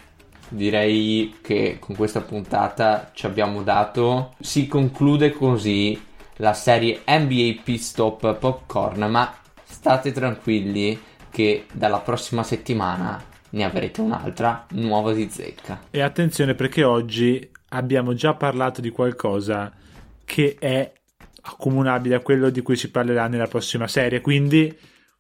direi 0.49 1.35
che 1.41 1.77
con 1.79 1.95
questa 1.95 2.21
puntata 2.21 3.11
ci 3.13 3.25
abbiamo 3.25 3.63
dato. 3.63 4.33
Si 4.39 4.67
conclude 4.67 5.31
così 5.31 5.99
la 6.37 6.53
serie 6.53 7.01
NBA 7.05 7.61
Pit 7.63 7.79
Stop 7.79 8.35
Popcorn, 8.35 9.09
ma 9.09 9.33
state 9.63 10.11
tranquilli 10.11 10.99
che 11.29 11.65
dalla 11.71 11.99
prossima 11.99 12.43
settimana 12.43 13.23
ne 13.49 13.63
avrete 13.63 14.01
un'altra 14.01 14.65
nuova 14.71 15.13
di 15.13 15.29
zecca. 15.29 15.81
E 15.89 16.01
attenzione 16.01 16.55
perché 16.55 16.83
oggi 16.83 17.49
abbiamo 17.69 18.13
già 18.13 18.33
parlato 18.33 18.81
di 18.81 18.89
qualcosa 18.89 19.71
che 20.25 20.55
è 20.59 20.91
accomunabile 21.41 22.15
a 22.15 22.19
quello 22.19 22.49
di 22.49 22.61
cui 22.61 22.75
si 22.75 22.91
parlerà 22.91 23.27
nella 23.27 23.47
prossima 23.47 23.87
serie, 23.87 24.21
quindi 24.21 24.75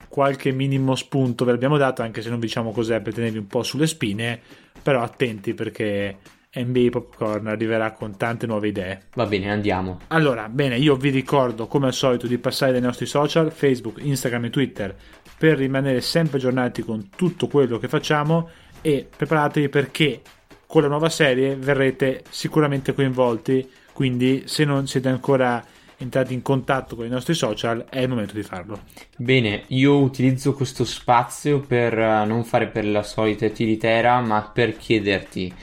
qualche 0.09 0.51
minimo 0.51 0.95
spunto 0.95 1.45
ve 1.45 1.51
l'abbiamo 1.51 1.77
dato, 1.77 2.01
anche 2.01 2.21
se 2.21 2.29
non 2.29 2.39
diciamo 2.39 2.71
cos'è 2.71 3.01
per 3.01 3.13
tenervi 3.13 3.37
un 3.37 3.47
po' 3.47 3.63
sulle 3.63 3.87
spine, 3.87 4.41
però 4.81 5.01
attenti 5.01 5.53
perché 5.53 6.17
NBA 6.53 6.89
Popcorn 6.89 7.47
arriverà 7.47 7.91
con 7.91 8.17
tante 8.17 8.47
nuove 8.47 8.69
idee. 8.69 9.03
Va 9.15 9.25
bene, 9.25 9.51
andiamo. 9.51 9.99
Allora, 10.07 10.49
bene, 10.49 10.77
io 10.77 10.95
vi 10.95 11.09
ricordo 11.09 11.67
come 11.67 11.87
al 11.87 11.93
solito 11.93 12.27
di 12.27 12.37
passare 12.37 12.71
dai 12.71 12.81
nostri 12.81 13.05
social, 13.05 13.51
Facebook, 13.51 13.99
Instagram 14.01 14.45
e 14.45 14.49
Twitter, 14.49 14.95
per 15.37 15.57
rimanere 15.57 16.01
sempre 16.01 16.37
aggiornati 16.37 16.81
con 16.81 17.09
tutto 17.15 17.47
quello 17.47 17.77
che 17.77 17.87
facciamo 17.87 18.49
e 18.81 19.07
preparatevi 19.15 19.69
perché 19.69 20.21
con 20.65 20.81
la 20.81 20.87
nuova 20.87 21.09
serie 21.09 21.55
verrete 21.55 22.23
sicuramente 22.29 22.93
coinvolti, 22.93 23.69
quindi 23.93 24.43
se 24.45 24.65
non 24.65 24.87
siete 24.87 25.09
ancora 25.09 25.63
entrati 25.97 26.33
in 26.33 26.41
contatto 26.41 26.95
con 26.95 27.05
i 27.05 27.09
nostri 27.09 27.33
social 27.33 27.85
è 27.89 27.99
il 27.99 28.09
momento 28.09 28.33
di 28.33 28.43
farlo. 28.43 28.81
Bene, 29.17 29.63
io 29.67 29.97
utilizzo 29.99 30.53
questo 30.53 30.85
spazio 30.85 31.59
per 31.59 31.97
eh, 31.97 32.25
non 32.25 32.43
fare 32.43 32.67
per 32.67 32.85
la 32.85 33.03
solita 33.03 33.47
tiritera, 33.49 34.19
ma 34.21 34.49
per 34.53 34.77
chiederti 34.77 35.53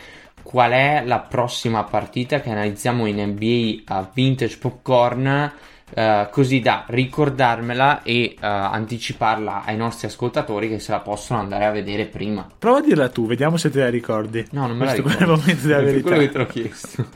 qual 0.42 0.72
è 0.72 1.02
la 1.04 1.20
prossima 1.20 1.84
partita 1.84 2.40
che 2.40 2.50
analizziamo 2.50 3.06
in 3.06 3.22
NBA 3.22 3.92
a 3.92 4.08
Vintage 4.12 4.58
Popcorn. 4.58 5.52
Uh, 5.94 6.28
così 6.30 6.58
da 6.58 6.84
ricordarmela 6.88 8.02
e 8.02 8.34
uh, 8.36 8.38
anticiparla 8.40 9.62
ai 9.64 9.76
nostri 9.76 10.08
ascoltatori 10.08 10.68
che 10.68 10.80
se 10.80 10.90
la 10.90 10.98
possono 10.98 11.38
andare 11.38 11.66
a 11.66 11.70
vedere 11.70 12.06
prima. 12.06 12.48
Prova 12.58 12.78
a 12.78 12.80
dirla 12.80 13.08
tu, 13.10 13.26
vediamo 13.26 13.56
se 13.58 13.70
te 13.70 13.78
la 13.78 13.90
ricordi. 13.90 14.44
No, 14.52 14.66
non 14.66 14.76
me 14.76 14.86
Questo 14.86 15.02
la 15.02 15.08
ricordo. 15.10 15.18
è 15.18 15.34
il 15.34 15.38
momento 15.38 15.66
della 15.66 15.82
verità. 15.82 16.08
quello 16.08 16.22
che 16.22 16.30
te 16.30 16.38
l'ho 16.38 16.46
chiesto. 16.46 17.06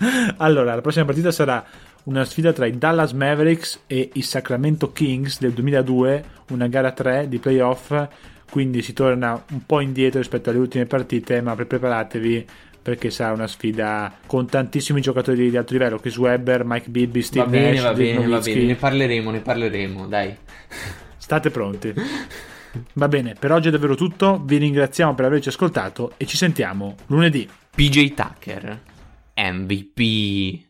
allora, 0.38 0.74
la 0.74 0.80
prossima 0.80 1.04
partita 1.06 1.30
sarà 1.30 1.64
una 2.10 2.24
sfida 2.24 2.52
tra 2.52 2.66
i 2.66 2.76
Dallas 2.76 3.12
Mavericks 3.12 3.84
e 3.86 4.10
i 4.14 4.22
Sacramento 4.22 4.90
Kings 4.90 5.38
del 5.38 5.52
2002, 5.52 6.24
una 6.50 6.66
gara 6.66 6.90
3 6.90 7.28
di 7.28 7.38
playoff, 7.38 7.94
quindi 8.50 8.82
si 8.82 8.92
torna 8.92 9.40
un 9.52 9.64
po' 9.64 9.78
indietro 9.78 10.18
rispetto 10.18 10.50
alle 10.50 10.58
ultime 10.58 10.86
partite, 10.86 11.40
ma 11.40 11.54
pre- 11.54 11.66
preparatevi 11.66 12.46
perché 12.82 13.10
sarà 13.10 13.32
una 13.32 13.46
sfida 13.46 14.12
con 14.26 14.46
tantissimi 14.46 15.00
giocatori 15.00 15.50
di 15.50 15.56
alto 15.56 15.72
livello, 15.72 15.98
Chris 15.98 16.16
Webber, 16.16 16.64
Mike 16.64 16.88
Bibby, 16.88 17.22
Steve 17.22 17.44
va 17.44 17.50
bene, 17.50 17.72
Nash, 17.74 17.82
va 17.82 17.92
bene, 17.92 18.26
va 18.26 18.38
bene, 18.40 18.64
ne 18.64 18.74
parleremo, 18.74 19.30
ne 19.30 19.40
parleremo, 19.40 20.06
dai. 20.08 20.36
State 21.16 21.50
pronti. 21.50 21.94
Va 22.92 23.08
bene, 23.08 23.34
per 23.36 23.50
oggi 23.50 23.66
è 23.66 23.72
davvero 23.72 23.96
tutto, 23.96 24.40
vi 24.44 24.56
ringraziamo 24.56 25.16
per 25.16 25.24
averci 25.24 25.48
ascoltato 25.48 26.12
e 26.16 26.24
ci 26.24 26.36
sentiamo 26.36 26.94
lunedì. 27.06 27.48
PJ 27.74 28.14
Tucker, 28.14 28.80
MVP. 29.34 30.68